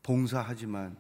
봉사하지만 0.03 0.97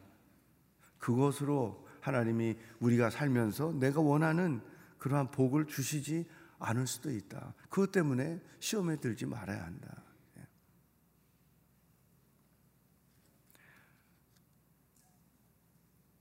그것으로 0.98 1.88
하나님이 2.02 2.58
우리가 2.78 3.08
살면서 3.08 3.72
내가 3.72 4.02
원하는 4.02 4.60
그러한 4.98 5.30
복을 5.30 5.66
주시지 5.66 6.28
않을 6.58 6.86
수도 6.86 7.10
있다. 7.10 7.54
그것 7.70 7.90
때문에 7.90 8.38
시험에 8.58 8.96
들지 8.96 9.24
말아야 9.24 9.64
한다. 9.64 10.02
예. 10.36 10.46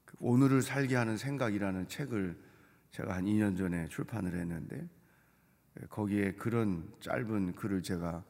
그 0.06 0.07
오늘을 0.20 0.62
살게 0.62 0.96
하는 0.96 1.18
생각이라는 1.18 1.88
책을 1.88 2.38
제가 2.92 3.16
한 3.16 3.26
2년 3.26 3.58
전에 3.58 3.88
출판을 3.90 4.34
했는데 4.40 4.88
예, 5.80 5.86
거기에 5.88 6.34
그런 6.34 6.92
짧은 7.00 7.56
글을 7.56 7.84
제가 7.84 8.24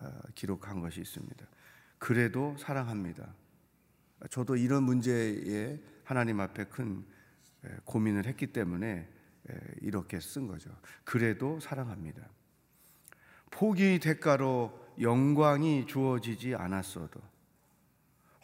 어, 0.00 0.20
기록한 0.34 0.80
것이 0.80 1.00
있습니다. 1.00 1.46
그래도 1.98 2.56
사랑합니다. 2.58 3.34
저도 4.30 4.56
이런 4.56 4.84
문제에 4.84 5.80
하나님 6.04 6.40
앞에 6.40 6.64
큰 6.64 7.04
예, 7.64 7.76
고민을 7.84 8.26
했기 8.26 8.48
때문에 8.48 9.08
예, 9.50 9.60
이렇게 9.80 10.20
쓴 10.20 10.46
거죠. 10.46 10.70
그래도 11.04 11.58
사랑합니다. 11.60 12.28
포기 13.50 13.98
대가로 13.98 14.80
영광이 15.00 15.86
주어지지 15.86 16.54
않았어도 16.54 17.20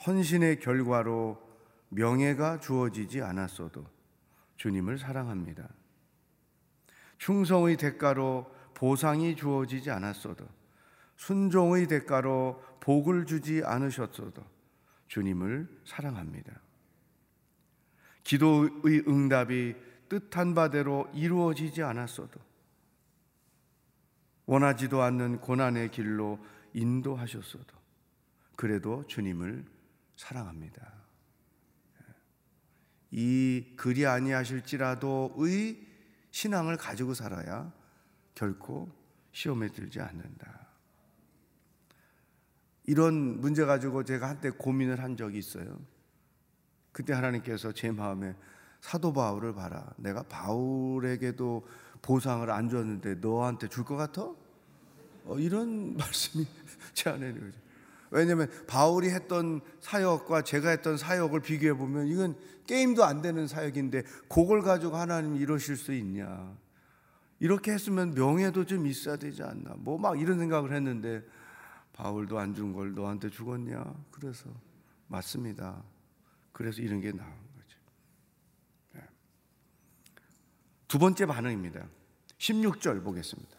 헌신의 0.07 0.61
결과로 0.61 1.48
명예가 1.91 2.61
주어지지 2.61 3.23
않았어도 3.23 3.85
주님을 4.57 4.99
사랑합니다. 4.99 5.69
충성의 7.19 7.77
대가로 7.77 8.53
보상이 8.75 9.35
주어지지 9.35 9.91
않았어도 9.91 10.47
순종의 11.17 11.89
대가로 11.89 12.63
복을 12.81 13.27
주지 13.27 13.63
않으셨어도 13.65 14.45
주님을 15.09 15.69
사랑합니다. 15.85 16.61
기도의 18.23 19.05
응답이 19.09 19.75
뜻한 20.09 20.55
바대로 20.55 21.09
이루어지지 21.13 21.83
않았어도 21.83 22.41
원하지도 24.47 25.03
않는 25.03 25.41
고난의 25.41 25.91
길로 25.91 26.39
인도하셨어도 26.73 27.77
그래도 28.57 29.07
주님을 29.07 29.65
사랑합니다. 30.17 30.98
이 33.11 33.65
그리 33.77 34.07
아니하실지라도의 34.07 35.87
신앙을 36.31 36.77
가지고 36.77 37.15
살아야 37.15 37.73
결코 38.35 38.91
시험에 39.33 39.69
들지 39.69 40.01
않는다. 40.01 40.67
이런 42.85 43.41
문제 43.41 43.65
가지고 43.65 44.05
제가 44.05 44.29
한때 44.29 44.51
고민을 44.51 45.03
한 45.03 45.17
적이 45.17 45.39
있어요. 45.39 45.79
그때 46.93 47.13
하나님께서 47.13 47.73
제 47.73 47.91
마음에 47.91 48.35
사도 48.81 49.13
바울을 49.13 49.55
봐라. 49.55 49.93
내가 49.97 50.23
바울에게도 50.23 51.67
보상을 52.01 52.49
안 52.51 52.69
줬는데 52.69 53.17
너한테 53.17 53.69
줄 53.69 53.85
것 53.85 53.97
같아? 53.97 54.33
어, 55.25 55.39
이런 55.39 55.97
말씀이 55.99 56.47
제 56.95 57.11
안에 57.11 57.29
있는 57.29 57.51
거죠. 57.51 57.59
왜냐하면 58.11 58.51
바울이 58.67 59.11
했던 59.11 59.61
사역과 59.81 60.43
제가 60.43 60.71
했던 60.71 60.97
사역을 60.97 61.41
비교해 61.41 61.75
보면 61.75 62.07
이건 62.07 62.37
게임도 62.69 63.03
안 63.05 63.23
되는 63.23 63.49
사역인데 63.49 64.03
그걸 64.29 64.63
가지고 64.63 64.97
하나님 64.97 65.35
이러실 65.37 65.77
수 65.77 65.93
있냐? 65.95 66.57
이렇게 67.41 67.73
했으면 67.73 68.15
명예도 68.15 68.65
좀 68.67 68.87
있어야 68.87 69.17
되지 69.17 69.43
않나? 69.43 69.75
뭐 69.79 69.99
막 69.99 70.21
이런 70.21 70.39
생각을 70.39 70.73
했는데 70.73 71.25
바울도 71.95 72.39
안 72.39 72.55
준 72.55 72.73
걸 72.75 72.95
너한테 72.95 73.31
죽었냐? 73.31 73.83
그래서 74.13 74.51
맞습니다. 75.09 75.83
그래서 76.53 76.83
이런 76.83 77.01
게 77.01 77.11
나온 77.11 77.31
거죠. 77.57 77.79
네. 78.93 79.01
두 80.87 80.99
번째 80.99 81.27
반응입니다. 81.27 81.89
16절 82.39 83.03
보겠습니다. 83.03 83.57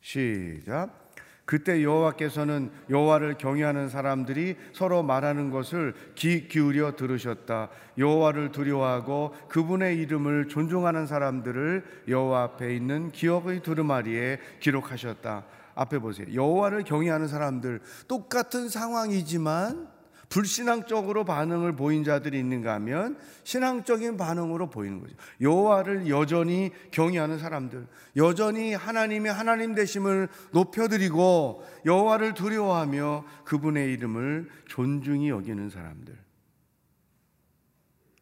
시작. 0.00 1.05
그때 1.46 1.82
여호와께서는 1.84 2.70
여호와를 2.90 3.38
경외하는 3.38 3.88
사람들이 3.88 4.56
서로 4.72 5.04
말하는 5.04 5.50
것을 5.50 5.94
귀 6.16 6.48
기울여 6.48 6.96
들으셨다. 6.96 7.68
여호와를 7.96 8.50
두려워하고 8.50 9.32
그분의 9.48 9.96
이름을 9.98 10.48
존중하는 10.48 11.06
사람들을 11.06 11.84
여호와 12.08 12.42
앞에 12.42 12.74
있는 12.74 13.12
기억의 13.12 13.60
두루마리에 13.62 14.40
기록하셨다. 14.58 15.44
앞에 15.76 15.98
보세요. 16.00 16.26
여호와를 16.34 16.82
경외하는 16.82 17.28
사람들 17.28 17.80
똑같은 18.08 18.68
상황이지만 18.68 19.95
불신앙적으로 20.28 21.24
반응을 21.24 21.76
보인 21.76 22.04
자들이 22.04 22.38
있는가 22.38 22.74
하면 22.74 23.18
신앙적인 23.44 24.16
반응으로 24.16 24.70
보이는 24.70 25.00
거죠. 25.00 25.14
여호와를 25.40 26.08
여전히 26.08 26.72
경외하는 26.90 27.38
사람들, 27.38 27.86
여전히 28.16 28.74
하나님의 28.74 29.32
하나님 29.32 29.74
되심을 29.74 30.28
높여드리고 30.52 31.64
여호와를 31.84 32.34
두려워하며 32.34 33.24
그분의 33.44 33.92
이름을 33.94 34.48
존중히 34.68 35.28
여기는 35.28 35.70
사람들. 35.70 36.18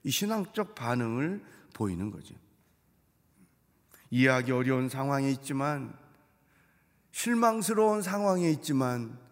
이 0.04 0.10
신앙적 0.10 0.74
반응을 0.74 1.42
보이는 1.72 2.10
거죠. 2.10 2.34
이해하기 4.10 4.52
어려운 4.52 4.88
상황에 4.88 5.30
있지만 5.30 5.96
실망스러운 7.10 8.02
상황에 8.02 8.50
있지만 8.50 9.23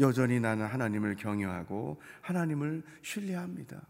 여전히 0.00 0.40
나는 0.40 0.66
하나님을 0.66 1.16
경외하고 1.16 2.00
하나님을 2.22 2.82
신뢰합니다. 3.02 3.82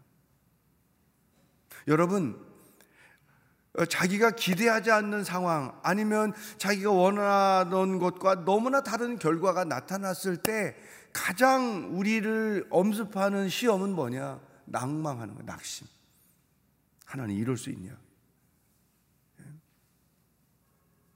여러분, 1.87 2.49
어, 3.77 3.85
자기가 3.85 4.31
기대하지 4.31 4.91
않는 4.91 5.23
상황 5.23 5.79
아니면 5.83 6.33
자기가 6.57 6.91
원하던 6.91 7.99
것과 7.99 8.43
너무나 8.43 8.81
다른 8.81 9.19
결과가 9.19 9.63
나타났을 9.63 10.37
때 10.37 10.75
가장 11.13 11.97
우리를 11.97 12.67
엄습하는 12.69 13.49
시험은 13.49 13.93
뭐냐? 13.93 14.39
낭망하는 14.65 15.35
거예요. 15.35 15.45
낙심. 15.45 15.87
하나님 17.05 17.37
이럴 17.37 17.57
수 17.57 17.69
있냐? 17.69 17.97
예? 19.39 19.45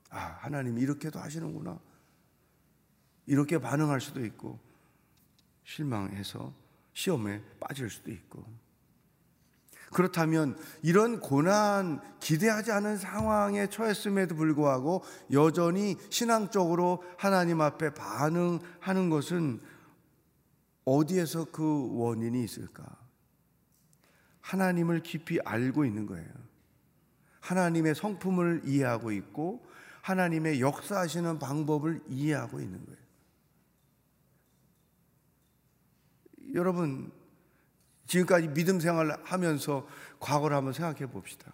아, 0.09 0.19
하나님이 0.39 0.81
이렇게도 0.81 1.19
하시는구나. 1.19 1.79
이렇게 3.25 3.57
반응할 3.59 4.01
수도 4.01 4.25
있고, 4.25 4.59
실망해서 5.63 6.53
시험에 6.93 7.41
빠질 7.59 7.89
수도 7.89 8.11
있고. 8.11 8.45
그렇다면 9.93 10.57
이런 10.81 11.19
고난, 11.19 12.01
기대하지 12.19 12.71
않은 12.71 12.97
상황에 12.97 13.67
처했음에도 13.67 14.35
불구하고 14.35 15.03
여전히 15.31 15.97
신앙적으로 16.09 17.03
하나님 17.17 17.61
앞에 17.61 17.93
반응하는 17.93 19.09
것은 19.09 19.61
어디에서 20.85 21.45
그 21.51 21.89
원인이 21.93 22.43
있을까? 22.43 22.83
하나님을 24.41 25.01
깊이 25.03 25.39
알고 25.45 25.85
있는 25.85 26.05
거예요. 26.05 26.27
하나님의 27.39 27.95
성품을 27.95 28.63
이해하고 28.65 29.11
있고 29.11 29.65
하나님의 30.01 30.59
역사하시는 30.59 31.39
방법을 31.39 32.01
이해하고 32.09 32.59
있는 32.59 32.83
거예요. 32.85 33.02
여러분, 36.53 37.11
지금까지 38.07 38.49
믿음 38.49 38.79
생활을 38.79 39.15
하면서 39.23 39.87
과거를 40.19 40.55
한번 40.55 40.73
생각해 40.73 41.09
봅시다. 41.11 41.53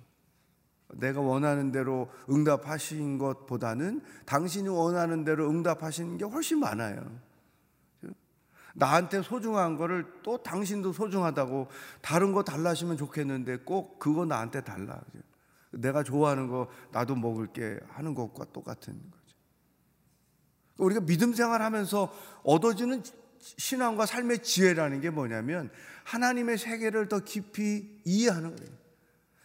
내가 0.93 1.21
원하는 1.21 1.71
대로 1.71 2.09
응답하신 2.29 3.17
것보다는 3.17 4.01
당신이 4.25 4.67
원하는 4.69 5.23
대로 5.23 5.49
응답하시는 5.49 6.17
게 6.17 6.25
훨씬 6.25 6.59
많아요. 6.59 7.19
나한테 8.73 9.21
소중한 9.21 9.77
거를 9.77 10.05
또 10.23 10.41
당신도 10.41 10.93
소중하다고 10.93 11.67
다른 12.01 12.33
거 12.33 12.43
달라시면 12.43 12.97
좋겠는데 12.97 13.57
꼭 13.57 13.99
그거 13.99 14.25
나한테 14.25 14.61
달라. 14.61 15.01
내가 15.71 16.03
좋아하는 16.03 16.47
거 16.47 16.67
나도 16.91 17.15
먹을게 17.15 17.79
하는 17.89 18.13
것과 18.13 18.45
똑같은 18.45 18.93
거죠. 18.93 19.37
우리가 20.77 21.01
믿음 21.01 21.33
생활 21.33 21.61
하면서 21.61 22.11
얻어지는 22.43 23.03
신앙과 23.39 24.05
삶의 24.05 24.43
지혜라는 24.43 25.01
게 25.01 25.09
뭐냐면 25.09 25.69
하나님의 26.03 26.57
세계를 26.57 27.07
더 27.07 27.19
깊이 27.19 28.01
이해하는 28.05 28.55
거예요. 28.55 28.71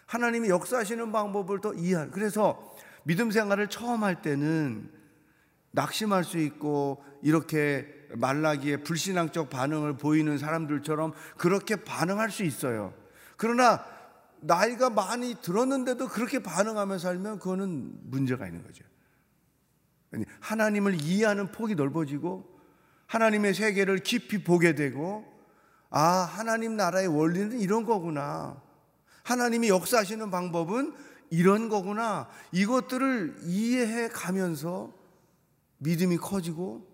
하나님이 0.06 0.48
역사하시는 0.48 1.12
방법을 1.12 1.60
더 1.60 1.74
이해하는. 1.74 2.10
그래서 2.10 2.74
믿음 3.04 3.30
생활을 3.30 3.68
처음 3.68 4.04
할 4.04 4.22
때는 4.22 4.90
낙심할 5.72 6.24
수 6.24 6.38
있고 6.38 7.04
이렇게 7.22 7.86
말라기에 8.16 8.78
불신앙적 8.78 9.50
반응을 9.50 9.96
보이는 9.96 10.38
사람들처럼 10.38 11.12
그렇게 11.36 11.76
반응할 11.76 12.30
수 12.30 12.44
있어요. 12.44 12.94
그러나 13.36 13.84
나이가 14.40 14.90
많이 14.90 15.34
들었는데도 15.40 16.08
그렇게 16.08 16.38
반응하며 16.40 16.98
살면 16.98 17.38
그거는 17.38 17.92
문제가 18.04 18.46
있는 18.46 18.62
거죠. 18.62 18.84
하나님을 20.40 21.00
이해하는 21.00 21.50
폭이 21.50 21.74
넓어지고 21.74 22.53
하나님의 23.06 23.54
세계를 23.54 23.98
깊이 23.98 24.42
보게 24.42 24.74
되고 24.74 25.32
아, 25.90 26.00
하나님 26.00 26.76
나라의 26.76 27.06
원리는 27.06 27.60
이런 27.60 27.84
거구나. 27.84 28.60
하나님이 29.22 29.68
역사하시는 29.68 30.30
방법은 30.30 30.92
이런 31.30 31.68
거구나. 31.68 32.28
이것들을 32.52 33.36
이해해 33.44 34.08
가면서 34.08 34.92
믿음이 35.78 36.16
커지고 36.16 36.86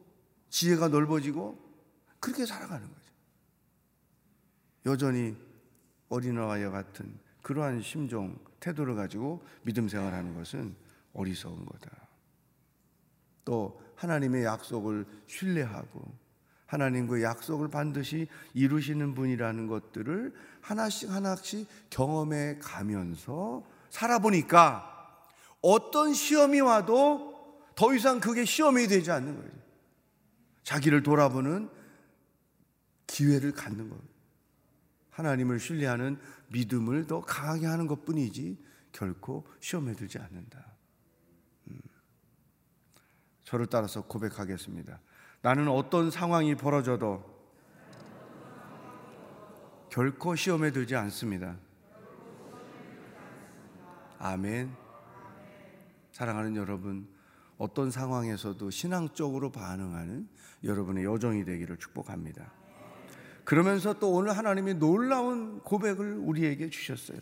지혜가 0.50 0.88
넓어지고 0.88 1.58
그렇게 2.20 2.44
살아가는 2.44 2.86
거죠. 2.86 3.00
여전히 4.86 5.36
어린아이와 6.10 6.70
같은 6.70 7.18
그러한 7.42 7.82
심정, 7.82 8.38
태도를 8.60 8.94
가지고 8.94 9.42
믿음 9.62 9.88
생활하는 9.88 10.34
것은 10.34 10.74
어리석은 11.14 11.64
거다. 11.64 11.99
또 13.44 13.80
하나님의 13.96 14.44
약속을 14.44 15.06
신뢰하고 15.26 16.20
하나님의 16.66 17.22
약속을 17.22 17.68
반드시 17.68 18.28
이루시는 18.54 19.14
분이라는 19.14 19.66
것들을 19.66 20.32
하나씩 20.60 21.10
하나씩 21.10 21.66
경험해 21.90 22.58
가면서 22.60 23.64
살아보니까 23.90 24.86
어떤 25.60 26.14
시험이 26.14 26.60
와도 26.60 27.64
더 27.74 27.94
이상 27.94 28.20
그게 28.20 28.44
시험이 28.44 28.86
되지 28.86 29.10
않는 29.10 29.36
거예요. 29.36 29.50
자기를 30.62 31.02
돌아보는 31.02 31.68
기회를 33.06 33.52
갖는 33.52 33.90
것. 33.90 33.98
하나님을 35.10 35.58
신뢰하는 35.58 36.18
믿음을 36.48 37.06
더 37.06 37.20
강하게 37.20 37.66
하는 37.66 37.86
것 37.86 38.04
뿐이지 38.04 38.58
결코 38.92 39.46
시험에 39.60 39.94
들지 39.94 40.18
않는다. 40.18 40.64
음. 43.50 43.52
저를 43.52 43.66
따라서 43.66 44.02
고백하겠습니다. 44.02 45.00
나는 45.42 45.66
어떤 45.68 46.10
상황이 46.10 46.54
벌어져도 46.54 47.24
결코 49.90 50.36
시험에 50.36 50.70
들지 50.70 50.94
않습니다. 50.94 51.56
아멘. 54.20 54.70
사랑하는 56.12 56.54
여러분, 56.54 57.08
어떤 57.58 57.90
상황에서도 57.90 58.70
신앙적으로 58.70 59.50
반응하는 59.50 60.28
여러분의 60.62 61.04
여정이 61.04 61.44
되기를 61.44 61.78
축복합니다. 61.78 62.52
그러면서 63.44 63.98
또 63.98 64.12
오늘 64.12 64.36
하나님이 64.36 64.74
놀라운 64.74 65.58
고백을 65.60 66.18
우리에게 66.18 66.70
주셨어요. 66.70 67.18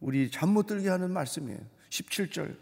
우리 0.00 0.30
잠 0.30 0.48
못 0.48 0.66
들게 0.66 0.88
하는 0.88 1.10
말씀이에요. 1.10 1.60
17절. 1.90 2.56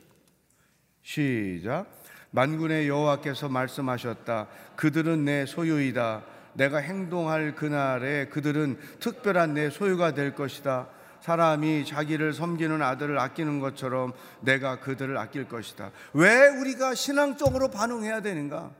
시작. 1.02 1.99
만군의 2.30 2.88
여호와께서 2.88 3.48
말씀하셨다. 3.48 4.46
그들은 4.76 5.24
내 5.24 5.46
소유이다. 5.46 6.22
내가 6.54 6.78
행동할 6.78 7.54
그날에 7.54 8.26
그들은 8.28 8.78
특별한 8.98 9.54
내 9.54 9.70
소유가 9.70 10.14
될 10.14 10.34
것이다. 10.34 10.88
사람이 11.20 11.84
자기를 11.84 12.32
섬기는 12.32 12.80
아들을 12.80 13.18
아끼는 13.18 13.60
것처럼 13.60 14.12
내가 14.40 14.80
그들을 14.80 15.16
아낄 15.18 15.48
것이다. 15.48 15.90
왜 16.14 16.48
우리가 16.48 16.94
신앙적으로 16.94 17.68
반응해야 17.68 18.22
되는가? 18.22 18.72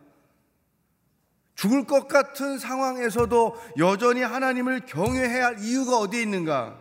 죽을 1.54 1.84
것 1.84 2.08
같은 2.08 2.58
상황에서도 2.58 3.56
여전히 3.78 4.22
하나님을 4.22 4.86
경외해야 4.86 5.46
할 5.46 5.58
이유가 5.60 5.98
어디에 5.98 6.22
있는가? 6.22 6.80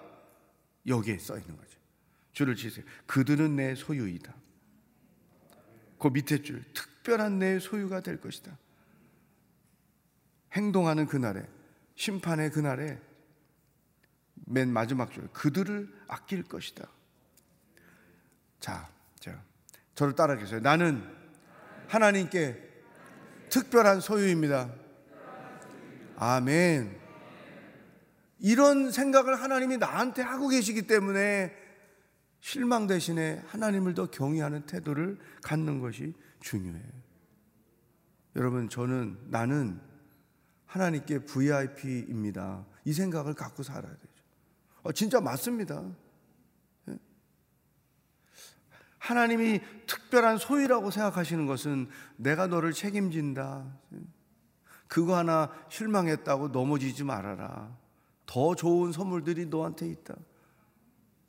여기에 0.87 1.17
써 1.17 1.37
있는 1.37 1.57
거죠. 1.57 1.77
줄을 2.31 2.55
치세요. 2.55 2.85
그들은 3.05 3.57
내 3.57 3.75
소유이다. 3.75 4.33
그 5.99 6.07
밑에 6.07 6.41
줄, 6.41 6.63
특별한 6.73 7.39
내 7.39 7.59
소유가 7.59 8.01
될 8.01 8.19
것이다. 8.19 8.57
행동하는 10.53 11.05
그날에, 11.05 11.45
심판의 11.95 12.51
그날에 12.51 12.99
맨 14.45 14.71
마지막 14.71 15.11
줄, 15.11 15.27
그들을 15.33 15.93
아낄 16.07 16.43
것이다. 16.43 16.87
자, 18.59 18.89
자, 19.19 19.41
저를 19.95 20.15
따라 20.15 20.35
계세요. 20.35 20.59
나는 20.61 21.03
하나님께 21.87 22.67
특별한 23.49 23.99
소유입니다. 23.99 24.73
아멘. 26.17 26.97
이런 28.39 28.91
생각을 28.91 29.41
하나님이 29.41 29.77
나한테 29.77 30.21
하고 30.21 30.47
계시기 30.47 30.83
때문에 30.83 31.53
실망 32.39 32.87
대신에 32.87 33.43
하나님을 33.47 33.93
더 33.93 34.09
경외하는 34.09 34.65
태도를 34.65 35.19
갖는 35.41 35.79
것이 35.79 36.13
중요해요. 36.39 37.09
여러분, 38.35 38.69
저는 38.69 39.17
나는 39.27 39.79
하나님께 40.65 41.25
VIP입니다. 41.25 42.65
이 42.85 42.93
생각을 42.93 43.33
갖고 43.33 43.63
살아야 43.63 43.91
되죠. 43.91 44.23
어, 44.83 44.91
진짜 44.91 45.19
맞습니다. 45.19 45.83
하나님이 48.99 49.61
특별한 49.87 50.37
소유라고 50.37 50.91
생각하시는 50.91 51.45
것은 51.47 51.89
내가 52.17 52.47
너를 52.47 52.73
책임진다. 52.73 53.65
그거 54.87 55.17
하나 55.17 55.51
실망했다고 55.69 56.49
넘어지지 56.49 57.03
말아라. 57.03 57.75
더 58.25 58.55
좋은 58.55 58.91
선물들이 58.91 59.47
너한테 59.47 59.87
있다. 59.87 60.15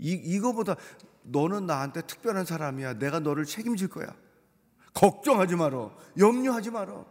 이, 0.01 0.13
이거보다 0.13 0.77
너는 1.23 1.67
나한테 1.67 2.03
특별한 2.03 2.45
사람이야. 2.45 2.95
내가 2.95 3.21
너를 3.21 3.45
책임질 3.45 3.89
거야. 3.89 4.15
걱정하지 4.95 5.57
마라. 5.57 5.91
염려하지 6.19 6.71
마라. 6.71 7.05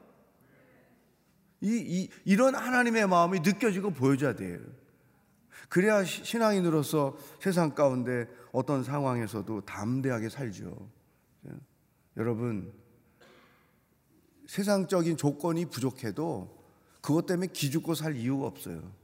이, 1.61 1.69
이, 1.69 2.09
이런 2.25 2.55
하나님의 2.55 3.07
마음이 3.07 3.41
느껴지고 3.41 3.91
보여줘야 3.91 4.35
돼요. 4.35 4.59
그래야 5.69 6.03
신앙인으로서 6.03 7.17
세상 7.39 7.75
가운데 7.75 8.27
어떤 8.51 8.83
상황에서도 8.83 9.61
담대하게 9.61 10.29
살죠. 10.29 10.89
예? 11.47 11.51
여러분, 12.17 12.73
세상적인 14.47 15.17
조건이 15.17 15.65
부족해도 15.65 16.57
그것 17.01 17.27
때문에 17.27 17.47
기죽고 17.53 17.93
살 17.93 18.15
이유가 18.15 18.47
없어요. 18.47 18.98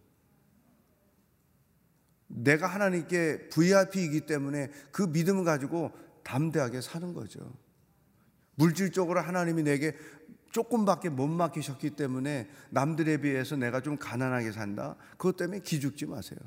내가 2.27 2.67
하나님께 2.67 3.49
VIP이기 3.49 4.21
때문에 4.25 4.71
그 4.91 5.03
믿음을 5.03 5.43
가지고 5.43 5.91
담대하게 6.23 6.81
사는 6.81 7.13
거죠. 7.13 7.53
물질적으로 8.55 9.19
하나님이 9.21 9.63
내게 9.63 9.95
조금밖에 10.51 11.09
못 11.09 11.27
맡기셨기 11.27 11.91
때문에 11.91 12.49
남들에 12.69 13.17
비해서 13.17 13.55
내가 13.57 13.81
좀 13.81 13.97
가난하게 13.97 14.51
산다. 14.53 14.95
그것 15.11 15.35
때문에 15.35 15.59
기죽지 15.59 16.05
마세요. 16.05 16.39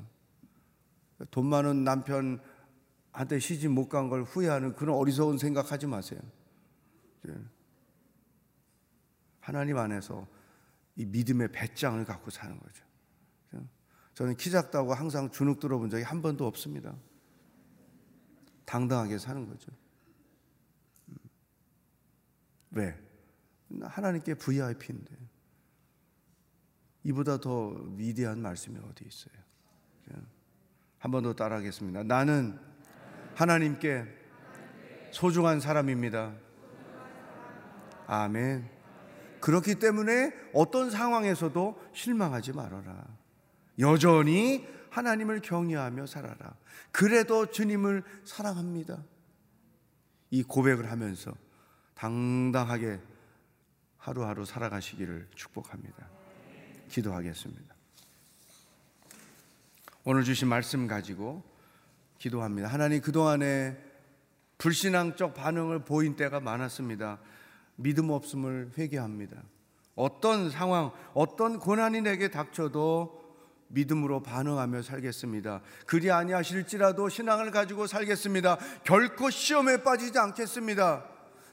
돈 1.31 1.45
많은 1.45 1.83
남편한테 1.83 3.39
시집 3.39 3.71
못 3.71 3.87
간 3.89 4.09
걸 4.09 4.23
후회하는 4.23 4.75
그런 4.75 4.95
어리석은 4.95 5.37
생각하지 5.37 5.85
마세요. 5.87 6.19
예. 7.27 7.33
하나님 9.39 9.77
안에서 9.77 10.27
이 10.95 11.05
믿음의 11.05 11.51
배짱을 11.51 12.05
갖고 12.05 12.31
사는 12.31 12.57
거죠. 12.59 12.83
저는 14.19 14.35
키 14.35 14.51
작다고 14.51 14.93
항상 14.93 15.31
주눅 15.31 15.61
들어본 15.61 15.89
적이 15.89 16.03
한 16.03 16.21
번도 16.21 16.45
없습니다. 16.45 16.93
당당하게 18.65 19.17
사는 19.17 19.47
거죠. 19.47 19.71
음. 21.07 21.15
왜? 22.71 22.99
하나님께 23.81 24.33
VIP인데 24.33 25.15
이보다 27.05 27.39
더 27.39 27.69
위대한 27.95 28.41
말씀이 28.41 28.77
어디 28.89 29.05
있어요? 29.05 29.33
한 30.97 31.11
번 31.11 31.23
더 31.23 31.33
따라하겠습니다. 31.33 32.03
나는 32.03 32.59
하나님께 33.35 34.03
소중한 35.13 35.61
사람입니다. 35.61 36.35
아멘. 38.05 38.69
그렇기 39.39 39.75
때문에 39.75 40.33
어떤 40.53 40.89
상황에서도 40.91 41.81
실망하지 41.93 42.51
말아라. 42.51 43.17
여전히 43.79 44.67
하나님을 44.89 45.41
경외하며 45.41 46.05
살아라. 46.05 46.55
그래도 46.91 47.45
주님을 47.45 48.03
사랑합니다. 48.25 49.03
이 50.31 50.43
고백을 50.43 50.91
하면서 50.91 51.33
당당하게 51.93 52.99
하루하루 53.97 54.45
살아가시기를 54.45 55.27
축복합니다. 55.35 56.07
기도하겠습니다. 56.89 57.75
오늘 60.05 60.23
주신 60.23 60.47
말씀 60.47 60.87
가지고 60.87 61.43
기도합니다. 62.17 62.67
하나님 62.67 63.01
그동안에 63.01 63.77
불신앙적 64.57 65.33
반응을 65.33 65.85
보인 65.85 66.15
때가 66.15 66.39
많았습니다. 66.39 67.19
믿음 67.75 68.09
없음을 68.09 68.71
회개합니다. 68.77 69.41
어떤 69.95 70.49
상황, 70.49 70.91
어떤 71.13 71.59
고난이 71.59 72.01
내게 72.01 72.29
닥쳐도 72.29 73.18
믿음으로 73.69 74.21
반응하며 74.21 74.81
살겠습니다. 74.81 75.61
그리 75.85 76.11
아니하실지라도 76.11 77.09
신앙을 77.09 77.51
가지고 77.51 77.87
살겠습니다. 77.87 78.57
결코 78.83 79.29
시험에 79.29 79.83
빠지지 79.83 80.17
않겠습니다. 80.17 81.05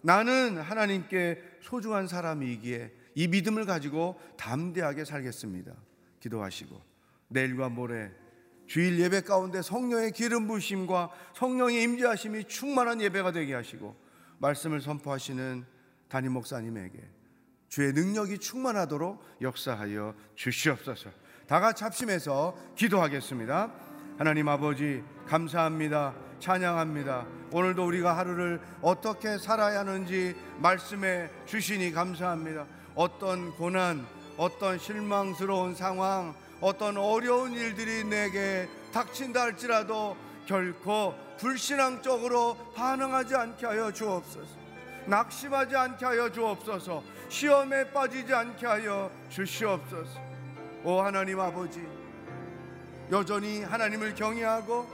나는 0.03 0.59
하나님께 0.59 1.43
소중한 1.63 2.07
사람이기에 2.07 2.93
이 3.15 3.29
믿음을 3.29 3.65
가지고 3.65 4.21
담대하게 4.37 5.05
살겠습니다. 5.05 5.73
기도하시고 6.21 6.81
내일과 7.29 7.69
모레 7.69 8.13
주일 8.67 8.99
예배 8.99 9.23
가운데 9.23 9.63
성령의 9.63 10.13
기름 10.13 10.49
부심과 10.49 11.11
성령의 11.35 11.83
임재하심이 11.83 12.45
충만한 12.45 13.01
예배가 13.01 13.33
되게 13.33 13.55
하시고 13.55 13.97
말씀을 14.39 14.81
선포하시는 14.81 15.65
담임 16.09 16.33
목사님에게 16.33 16.99
주의 17.69 17.93
능력이 17.93 18.39
충만하도록 18.39 19.23
역사하여 19.41 20.15
주시옵소서. 20.35 21.11
다 21.47 21.61
같이 21.61 21.85
합심해서 21.85 22.57
기도하겠습니다. 22.75 23.71
하나님 24.19 24.49
아버지 24.49 25.05
감사합니다. 25.29 26.13
찬양합니다. 26.41 27.25
오늘도 27.53 27.87
우리가 27.87 28.17
하루를 28.17 28.61
어떻게 28.83 29.39
살아야 29.39 29.81
하는지 29.81 30.35
말씀해 30.59 31.31
주시니 31.47 31.93
감사합니다. 31.93 32.67
어떤 32.97 33.55
고난, 33.55 34.05
어떤 34.37 34.77
실망스러운 34.79 35.77
상황, 35.77 36.35
어떤 36.61 36.97
어려운 36.97 37.53
일들이 37.53 38.03
내게 38.03 38.69
닥친다 38.93 39.43
할지라도 39.43 40.17
결코 40.47 41.15
불신앙적으로 41.39 42.57
반응하지 42.75 43.37
않게 43.37 43.67
하여 43.67 43.93
주옵소서. 43.93 44.67
낙심하지 45.07 45.77
않게 45.77 46.05
하여 46.05 46.33
주옵소서. 46.33 47.05
시험에 47.29 47.93
빠지지 47.93 48.35
않게 48.35 48.67
하여 48.67 49.11
주시옵소서. 49.29 50.26
오 50.87 51.01
하나님 51.01 51.41
아버지 51.41 51.85
여전히 53.11 53.65
하나님을 53.65 54.15
경외하고 54.15 54.87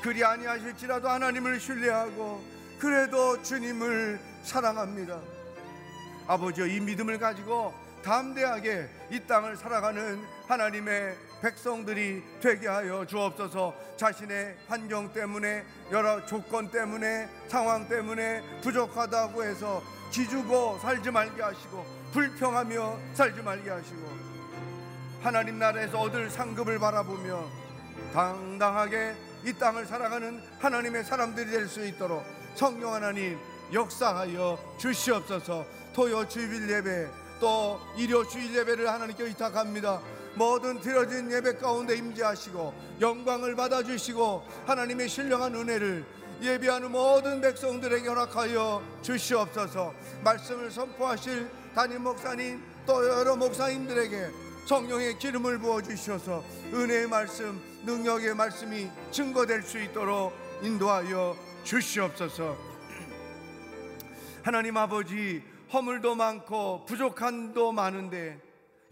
그리 0.00 0.22
아니하실지라도 0.22 1.08
하나님을 1.08 1.58
신뢰하고 1.58 2.40
그래도 2.78 3.42
주님을 3.42 4.20
사랑합니다. 4.44 5.18
아버지여 6.28 6.66
이 6.66 6.78
믿음을 6.78 7.18
가지고 7.18 7.74
담대하게 8.04 8.88
이 9.10 9.18
땅을 9.26 9.56
살아가는 9.56 10.24
하나님의 10.46 11.16
백성들이 11.42 12.22
되게 12.40 12.68
하여 12.68 13.04
주옵소서 13.04 13.74
자신의 13.96 14.58
환경 14.68 15.12
때문에 15.12 15.64
여러 15.90 16.24
조건 16.24 16.70
때문에 16.70 17.28
상황 17.48 17.88
때문에 17.88 18.60
부족하다고 18.60 19.42
해서 19.42 19.82
기주고 20.12 20.78
살지 20.78 21.10
말게 21.10 21.42
하시고 21.42 21.84
불평하며 22.12 22.98
살지 23.14 23.42
말게 23.42 23.70
하시고 23.70 24.31
하나님 25.22 25.58
나라에서 25.58 26.00
얻을 26.00 26.30
상급을 26.30 26.78
바라보며 26.78 27.44
당당하게 28.12 29.14
이 29.44 29.52
땅을 29.52 29.86
살아가는 29.86 30.42
하나님의 30.58 31.04
사람들이 31.04 31.50
될 31.50 31.68
수 31.68 31.84
있도록 31.84 32.24
성령 32.54 32.94
하나님 32.94 33.38
역사하여 33.72 34.58
주시옵소서. 34.78 35.64
토요 35.94 36.26
주일 36.28 36.68
예배 36.68 37.08
또 37.40 37.80
일요 37.96 38.26
주일 38.26 38.54
예배를 38.54 38.88
하나님께 38.88 39.24
의탁합니다. 39.24 40.00
모든 40.34 40.80
드려진 40.80 41.30
예배 41.30 41.56
가운데 41.56 41.96
임재하시고 41.96 42.74
영광을 43.00 43.54
받아주시고 43.54 44.42
하나님의 44.66 45.08
신령한 45.08 45.54
은혜를 45.54 46.04
예비하는 46.40 46.90
모든 46.90 47.40
백성들에게 47.40 48.08
허락하여 48.08 48.82
주시옵소서. 49.02 49.94
말씀을 50.24 50.70
선포하실 50.70 51.48
담임 51.74 52.02
목사님 52.02 52.62
또 52.86 53.06
여러 53.08 53.36
목사님들에게 53.36 54.41
성령의 54.66 55.18
기름을 55.18 55.58
부어 55.58 55.82
주셔서 55.82 56.44
은혜의 56.72 57.08
말씀, 57.08 57.60
능력의 57.84 58.34
말씀이 58.34 58.88
증거될 59.10 59.62
수 59.62 59.80
있도록 59.80 60.32
인도하여 60.62 61.36
주시옵소서. 61.64 62.56
하나님 64.44 64.76
아버지 64.76 65.42
허물도 65.72 66.14
많고 66.14 66.84
부족한도 66.86 67.72
많은데 67.72 68.40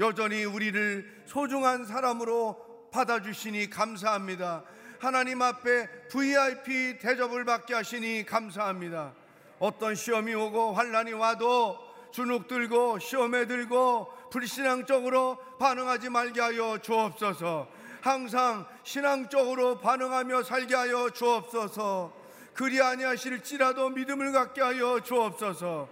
여전히 0.00 0.44
우리를 0.44 1.24
소중한 1.26 1.85
사람으로 1.85 2.88
받아주시니 2.92 3.70
감사합니다. 3.70 4.64
하나님 4.98 5.40
앞에 5.40 6.09
VIP 6.09 6.98
대접을 6.98 7.44
받게 7.44 7.74
하시니 7.74 8.26
감사합니다. 8.26 9.14
어떤 9.59 9.94
시험이 9.94 10.35
오고 10.35 10.72
환란이 10.72 11.12
와도 11.12 11.78
주눅 12.12 12.49
들고 12.49 12.99
시험에 12.99 13.47
들고 13.47 14.20
불신앙적으로 14.31 15.39
반응하지 15.59 16.11
말게 16.11 16.41
하여 16.41 16.78
주옵소서. 16.78 17.68
항상 18.01 18.66
신앙적으로 18.83 19.78
반응하며 19.81 20.43
살게 20.43 20.74
하여 20.74 21.11
주옵소서. 21.11 22.18
그리 22.55 22.81
아니하실지라도 22.81 23.91
믿음을 23.91 24.33
갖게 24.33 24.61
하여 24.61 25.01
주옵소서. 25.01 25.89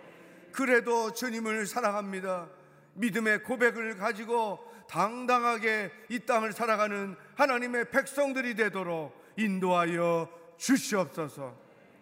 그래도 0.52 1.12
주님을 1.12 1.66
사랑합니다. 1.66 2.48
믿음의 2.94 3.42
고백을 3.44 3.96
가지고 3.96 4.58
당당하게 4.88 5.92
이 6.08 6.20
땅을 6.20 6.52
살아가는 6.52 7.14
하나님의 7.36 7.90
백성들이 7.90 8.54
되도록 8.54 9.14
인도하여 9.36 10.28
주시옵소서. 10.56 11.54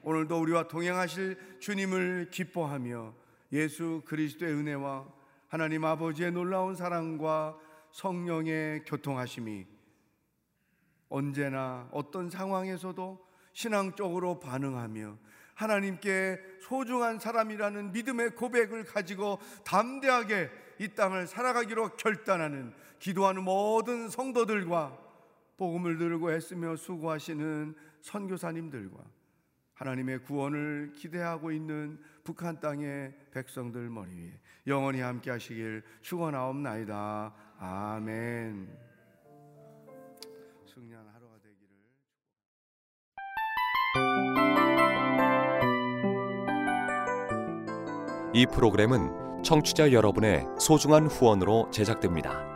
오늘도 0.02 0.40
우리와 0.40 0.68
동행하실 0.68 1.58
주님을 1.60 2.28
기뻐하며 2.30 3.12
예수 3.52 4.02
그리스도의 4.06 4.52
은혜와 4.52 5.15
하나님 5.48 5.84
아버지의 5.84 6.32
놀라운 6.32 6.74
사랑과 6.74 7.56
성령의 7.92 8.84
교통하심이 8.84 9.66
언제나 11.08 11.88
어떤 11.92 12.28
상황에서도 12.28 13.24
신앙적으로 13.52 14.40
반응하며 14.40 15.16
하나님께 15.54 16.38
소중한 16.60 17.18
사람이라는 17.18 17.92
믿음의 17.92 18.30
고백을 18.30 18.84
가지고 18.84 19.38
담대하게 19.64 20.50
이 20.80 20.88
땅을 20.88 21.26
살아가기로 21.26 21.96
결단하는 21.96 22.74
기도하는 22.98 23.44
모든 23.44 24.10
성도들과 24.10 24.98
복음을 25.56 25.96
들고 25.96 26.32
애쓰며 26.32 26.76
수고하시는 26.76 27.74
선교사님들과 28.02 28.98
하나님의 29.74 30.22
구원을 30.24 30.92
기대하고 30.94 31.52
있는 31.52 31.98
북한 32.26 32.58
땅의 32.58 33.14
백성들 33.30 33.88
머리 33.88 34.10
위에 34.10 34.32
영원히 34.66 35.00
함께 35.00 35.30
하시길 35.30 35.84
축원하옵나이다. 36.02 37.32
아멘. 37.60 38.68
승리한 40.66 41.06
하루가 41.06 41.36
되기를 41.38 41.68
이 48.34 48.44
프로그램은 48.46 49.44
청취자 49.44 49.92
여러분의 49.92 50.46
소중한 50.58 51.06
후원으로 51.06 51.70
제작됩니다. 51.70 52.55